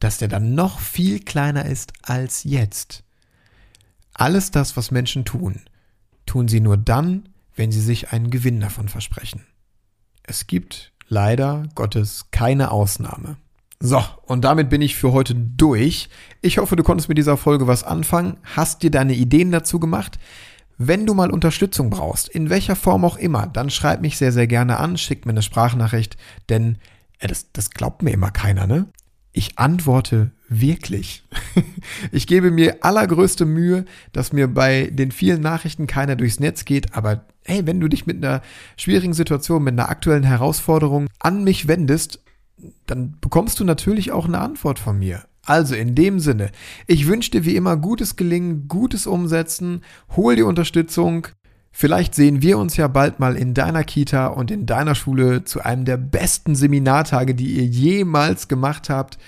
dass 0.00 0.18
der 0.18 0.28
dann 0.28 0.54
noch 0.54 0.80
viel 0.80 1.20
kleiner 1.20 1.64
ist 1.64 1.92
als 2.02 2.42
jetzt. 2.42 3.04
Alles 4.14 4.50
das, 4.50 4.76
was 4.76 4.90
Menschen 4.90 5.24
tun, 5.24 5.60
tun 6.26 6.48
sie 6.48 6.60
nur 6.60 6.76
dann, 6.76 7.28
wenn 7.58 7.72
sie 7.72 7.80
sich 7.80 8.12
einen 8.12 8.30
Gewinn 8.30 8.60
davon 8.60 8.88
versprechen. 8.88 9.44
Es 10.22 10.46
gibt 10.46 10.92
leider 11.08 11.64
Gottes 11.74 12.26
keine 12.30 12.70
Ausnahme. 12.70 13.36
So, 13.80 14.02
und 14.22 14.44
damit 14.44 14.70
bin 14.70 14.82
ich 14.82 14.96
für 14.96 15.12
heute 15.12 15.34
durch. 15.34 16.08
Ich 16.40 16.58
hoffe, 16.58 16.76
du 16.76 16.82
konntest 16.82 17.08
mit 17.08 17.18
dieser 17.18 17.36
Folge 17.36 17.66
was 17.66 17.84
anfangen, 17.84 18.36
hast 18.42 18.82
dir 18.82 18.90
deine 18.90 19.14
Ideen 19.14 19.52
dazu 19.52 19.78
gemacht. 19.78 20.18
Wenn 20.78 21.06
du 21.06 21.14
mal 21.14 21.30
Unterstützung 21.30 21.90
brauchst, 21.90 22.28
in 22.28 22.50
welcher 22.50 22.76
Form 22.76 23.04
auch 23.04 23.16
immer, 23.16 23.46
dann 23.46 23.70
schreib 23.70 24.00
mich 24.00 24.16
sehr, 24.16 24.32
sehr 24.32 24.46
gerne 24.46 24.78
an, 24.78 24.96
schick 24.96 25.26
mir 25.26 25.32
eine 25.32 25.42
Sprachnachricht, 25.42 26.16
denn 26.48 26.78
äh, 27.18 27.26
das, 27.26 27.52
das 27.52 27.70
glaubt 27.70 28.02
mir 28.02 28.10
immer 28.10 28.30
keiner, 28.30 28.66
ne? 28.66 28.86
Ich 29.32 29.58
antworte 29.58 30.32
wirklich. 30.48 31.24
Ich 32.12 32.26
gebe 32.26 32.50
mir 32.50 32.84
allergrößte 32.84 33.44
Mühe, 33.44 33.84
dass 34.12 34.32
mir 34.32 34.46
bei 34.46 34.90
den 34.92 35.10
vielen 35.10 35.40
Nachrichten 35.40 35.86
keiner 35.86 36.16
durchs 36.16 36.38
Netz 36.38 36.64
geht, 36.64 36.94
aber 36.94 37.24
hey, 37.44 37.66
wenn 37.66 37.80
du 37.80 37.88
dich 37.88 38.06
mit 38.06 38.24
einer 38.24 38.42
schwierigen 38.76 39.14
Situation, 39.14 39.64
mit 39.64 39.72
einer 39.72 39.88
aktuellen 39.88 40.22
Herausforderung 40.22 41.08
an 41.18 41.44
mich 41.44 41.66
wendest, 41.66 42.20
dann 42.86 43.16
bekommst 43.20 43.58
du 43.58 43.64
natürlich 43.64 44.12
auch 44.12 44.26
eine 44.26 44.38
Antwort 44.38 44.78
von 44.78 44.98
mir. 44.98 45.24
Also 45.44 45.74
in 45.74 45.94
dem 45.94 46.20
Sinne, 46.20 46.50
ich 46.86 47.06
wünsche 47.06 47.30
dir 47.30 47.44
wie 47.44 47.56
immer 47.56 47.76
gutes 47.76 48.16
Gelingen, 48.16 48.68
gutes 48.68 49.06
Umsetzen, 49.06 49.82
hol 50.14 50.36
die 50.36 50.42
Unterstützung. 50.42 51.28
Vielleicht 51.72 52.14
sehen 52.14 52.42
wir 52.42 52.58
uns 52.58 52.76
ja 52.76 52.86
bald 52.86 53.18
mal 53.18 53.36
in 53.36 53.54
deiner 53.54 53.84
Kita 53.84 54.26
und 54.26 54.50
in 54.50 54.66
deiner 54.66 54.94
Schule 54.94 55.44
zu 55.44 55.64
einem 55.64 55.86
der 55.86 55.96
besten 55.96 56.54
Seminartage, 56.54 57.34
die 57.34 57.56
ihr 57.56 57.64
jemals 57.64 58.48
gemacht 58.48 58.90
habt. 58.90 59.18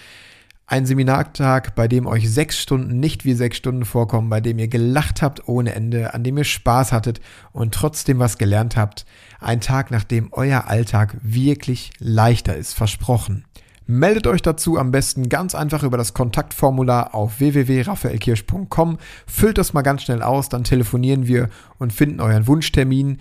Ein 0.71 0.87
Seminartag, 0.87 1.75
bei 1.75 1.89
dem 1.89 2.07
euch 2.07 2.31
sechs 2.31 2.57
Stunden 2.61 3.01
nicht 3.01 3.25
wie 3.25 3.35
sechs 3.35 3.57
Stunden 3.57 3.85
vorkommen, 3.85 4.31
bei 4.31 4.41
dem 4.41 4.57
ihr 4.61 4.69
gelacht 4.69 5.21
habt 5.21 5.49
ohne 5.49 5.75
Ende, 5.75 6.15
an 6.15 6.23
dem 6.23 6.39
ihr 6.39 6.45
Spaß 6.45 6.93
hattet 6.93 7.21
und 7.51 7.75
trotzdem 7.75 8.21
was 8.21 8.39
gelernt 8.39 8.77
habt. 8.77 9.05
Ein 9.41 9.61
Tag, 9.61 9.91
nach 9.91 10.05
dem 10.05 10.29
euer 10.31 10.69
Alltag 10.69 11.17
wirklich 11.23 11.91
leichter 11.99 12.57
ist, 12.57 12.75
versprochen. 12.75 13.47
Meldet 13.87 14.29
euch 14.29 14.43
dazu 14.43 14.79
am 14.79 14.93
besten 14.93 15.29
ganz 15.29 15.57
einfach 15.57 15.83
über 15.83 15.97
das 15.97 16.15
Kontaktformular 16.15 17.17
auf 17.17 17.41
www.raphaelkirsch.com. 17.41 18.99
Füllt 19.27 19.59
das 19.59 19.73
mal 19.73 19.83
ganz 19.83 20.05
schnell 20.05 20.23
aus, 20.23 20.51
dann 20.51 20.63
telefonieren 20.63 21.27
wir 21.27 21.49
und 21.79 21.93
finden 21.93 22.21
euren 22.21 22.47
Wunschtermin. 22.47 23.19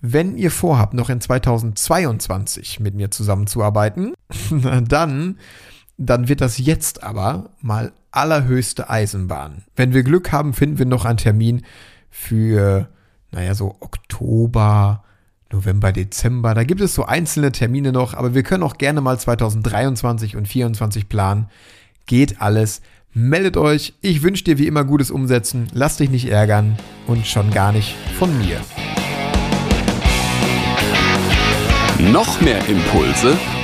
Wenn 0.00 0.36
ihr 0.36 0.50
vorhabt, 0.50 0.94
noch 0.94 1.10
in 1.10 1.20
2022 1.20 2.80
mit 2.80 2.96
mir 2.96 3.12
zusammenzuarbeiten, 3.12 4.14
dann 4.88 5.38
dann 5.98 6.28
wird 6.28 6.40
das 6.40 6.58
jetzt 6.58 7.02
aber 7.02 7.50
mal 7.60 7.92
allerhöchste 8.12 8.88
Eisenbahn. 8.88 9.64
Wenn 9.76 9.92
wir 9.92 10.04
Glück 10.04 10.32
haben, 10.32 10.54
finden 10.54 10.78
wir 10.78 10.86
noch 10.86 11.04
einen 11.04 11.18
Termin 11.18 11.62
für, 12.08 12.88
naja, 13.32 13.54
so 13.54 13.76
Oktober, 13.80 15.02
November, 15.52 15.92
Dezember. 15.92 16.54
Da 16.54 16.62
gibt 16.64 16.80
es 16.80 16.94
so 16.94 17.04
einzelne 17.04 17.52
Termine 17.52 17.92
noch, 17.92 18.14
aber 18.14 18.34
wir 18.34 18.44
können 18.44 18.62
auch 18.62 18.78
gerne 18.78 19.00
mal 19.00 19.18
2023 19.18 20.36
und 20.36 20.46
2024 20.46 21.08
planen. 21.08 21.48
Geht 22.06 22.40
alles. 22.40 22.80
Meldet 23.12 23.56
euch. 23.56 23.94
Ich 24.00 24.22
wünsche 24.22 24.44
dir 24.44 24.58
wie 24.58 24.66
immer 24.66 24.84
gutes 24.84 25.10
Umsetzen. 25.10 25.68
Lass 25.72 25.96
dich 25.96 26.10
nicht 26.10 26.28
ärgern 26.30 26.78
und 27.06 27.26
schon 27.26 27.50
gar 27.50 27.72
nicht 27.72 27.96
von 28.18 28.36
mir. 28.38 28.60
Noch 32.12 32.40
mehr 32.40 32.64
Impulse 32.68 33.36